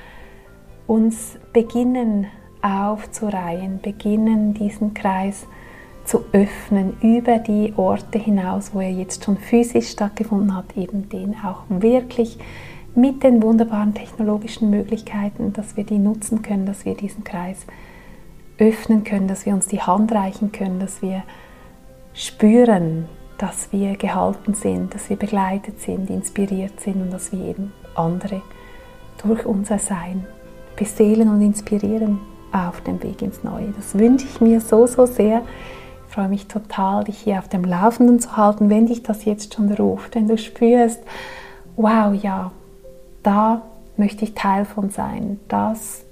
uns 0.86 1.38
beginnen 1.52 2.26
aufzureihen, 2.60 3.80
beginnen 3.80 4.52
diesen 4.52 4.92
Kreis 4.92 5.46
zu 6.10 6.24
öffnen 6.32 6.96
über 7.02 7.38
die 7.38 7.72
Orte 7.76 8.18
hinaus, 8.18 8.74
wo 8.74 8.80
er 8.80 8.90
jetzt 8.90 9.22
schon 9.22 9.36
physisch 9.36 9.90
stattgefunden 9.90 10.56
hat, 10.56 10.76
eben 10.76 11.08
den 11.08 11.36
auch 11.36 11.62
wirklich 11.68 12.36
mit 12.96 13.22
den 13.22 13.40
wunderbaren 13.40 13.94
technologischen 13.94 14.70
Möglichkeiten, 14.70 15.52
dass 15.52 15.76
wir 15.76 15.84
die 15.84 15.98
nutzen 15.98 16.42
können, 16.42 16.66
dass 16.66 16.84
wir 16.84 16.96
diesen 16.96 17.22
Kreis 17.22 17.64
öffnen 18.58 19.04
können, 19.04 19.28
dass 19.28 19.46
wir 19.46 19.54
uns 19.54 19.68
die 19.68 19.82
Hand 19.82 20.10
reichen 20.10 20.50
können, 20.50 20.80
dass 20.80 21.00
wir 21.00 21.22
spüren, 22.12 23.04
dass 23.38 23.72
wir 23.72 23.94
gehalten 23.94 24.54
sind, 24.54 24.92
dass 24.92 25.10
wir 25.10 25.16
begleitet 25.16 25.80
sind, 25.80 26.10
inspiriert 26.10 26.80
sind 26.80 27.00
und 27.02 27.12
dass 27.12 27.30
wir 27.30 27.44
eben 27.44 27.72
andere 27.94 28.42
durch 29.22 29.46
unser 29.46 29.78
Sein 29.78 30.26
beseelen 30.74 31.28
und 31.28 31.40
inspirieren 31.40 32.18
auf 32.50 32.80
dem 32.80 33.00
Weg 33.00 33.22
ins 33.22 33.44
Neue. 33.44 33.72
Das 33.76 33.96
wünsche 33.96 34.26
ich 34.26 34.40
mir 34.40 34.60
so, 34.60 34.88
so 34.88 35.06
sehr. 35.06 35.42
Ich 36.10 36.14
freue 36.16 36.28
mich 36.28 36.48
total, 36.48 37.04
dich 37.04 37.18
hier 37.20 37.38
auf 37.38 37.46
dem 37.46 37.62
Laufenden 37.62 38.18
zu 38.18 38.36
halten, 38.36 38.68
wenn 38.68 38.86
dich 38.86 39.04
das 39.04 39.24
jetzt 39.24 39.54
schon 39.54 39.72
ruft, 39.72 40.16
wenn 40.16 40.26
du 40.26 40.36
spürst, 40.38 41.00
wow, 41.76 42.12
ja, 42.20 42.50
da 43.22 43.62
möchte 43.96 44.24
ich 44.24 44.34
Teil 44.34 44.64
von 44.64 44.90
sein. 44.90 45.38
Das 45.46 46.02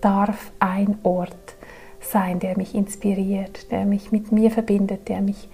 darf 0.00 0.52
ein 0.58 0.96
Ort 1.02 1.36
sein, 2.00 2.38
der 2.38 2.56
mich 2.56 2.74
inspiriert, 2.74 3.70
der 3.70 3.84
mich 3.84 4.10
mit 4.10 4.32
mir 4.32 4.50
verbindet, 4.50 5.06
der 5.10 5.20
mich 5.20 5.50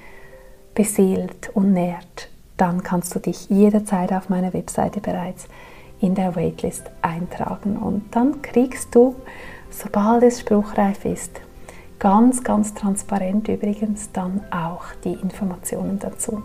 beseelt 0.76 1.50
und 1.52 1.72
nährt. 1.72 2.28
Dann 2.56 2.84
kannst 2.84 3.12
du 3.16 3.18
dich 3.18 3.50
jederzeit 3.50 4.12
auf 4.12 4.28
meiner 4.28 4.52
Webseite 4.52 5.00
bereits 5.00 5.48
in 6.00 6.14
der 6.14 6.36
Waitlist 6.36 6.88
eintragen 7.02 7.78
und 7.78 8.14
dann 8.14 8.42
kriegst 8.42 8.94
du, 8.94 9.16
sobald 9.70 10.22
es 10.22 10.38
spruchreif 10.38 11.04
ist, 11.04 11.40
Ganz, 12.02 12.42
ganz 12.42 12.74
transparent 12.74 13.46
übrigens 13.46 14.10
dann 14.10 14.40
auch 14.50 14.82
die 15.04 15.12
Informationen 15.12 16.00
dazu. 16.00 16.42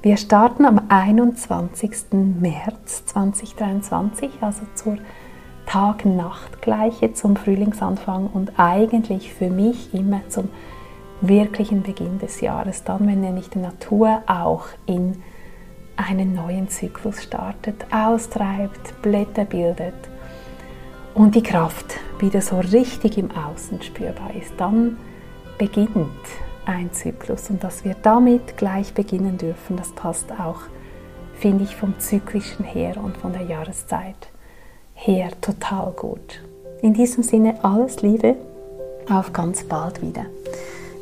Wir 0.00 0.16
starten 0.16 0.64
am 0.64 0.80
21. 0.88 2.14
März 2.40 3.04
2023, 3.04 4.30
also 4.40 4.62
zur 4.74 4.96
Tag-Nacht-Gleiche 5.66 7.12
zum 7.12 7.36
Frühlingsanfang 7.36 8.28
und 8.32 8.58
eigentlich 8.58 9.34
für 9.34 9.50
mich 9.50 9.92
immer 9.92 10.26
zum 10.30 10.48
wirklichen 11.20 11.82
Beginn 11.82 12.18
des 12.18 12.40
Jahres, 12.40 12.82
dann 12.82 13.06
wenn 13.06 13.20
nämlich 13.20 13.50
die 13.50 13.58
Natur 13.58 14.22
auch 14.26 14.64
in 14.86 15.22
einen 15.96 16.34
neuen 16.34 16.70
Zyklus 16.70 17.22
startet, 17.22 17.84
austreibt, 17.92 19.02
Blätter 19.02 19.44
bildet 19.44 20.15
und 21.16 21.34
die 21.34 21.42
Kraft 21.42 21.98
wieder 22.18 22.42
so 22.42 22.58
richtig 22.58 23.16
im 23.16 23.30
Außen 23.30 23.82
spürbar 23.82 24.34
ist, 24.34 24.52
dann 24.58 24.98
beginnt 25.56 25.96
ein 26.66 26.92
Zyklus 26.92 27.48
und 27.48 27.64
dass 27.64 27.84
wir 27.84 27.96
damit 28.02 28.58
gleich 28.58 28.92
beginnen 28.92 29.38
dürfen, 29.38 29.76
das 29.76 29.92
passt 29.92 30.30
auch, 30.32 30.60
finde 31.34 31.64
ich, 31.64 31.74
vom 31.74 31.98
zyklischen 31.98 32.66
her 32.66 32.98
und 33.02 33.16
von 33.16 33.32
der 33.32 33.42
Jahreszeit 33.42 34.28
her 34.94 35.30
total 35.40 35.92
gut. 35.92 36.42
In 36.82 36.92
diesem 36.92 37.22
Sinne 37.22 37.64
alles 37.64 38.02
Liebe, 38.02 38.36
auf 39.08 39.32
ganz 39.32 39.64
bald 39.64 40.02
wieder. 40.02 40.26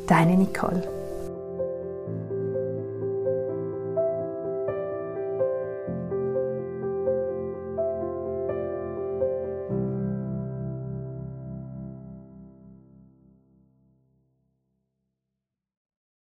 Deine 0.07 0.37
Nicole. 0.37 1.04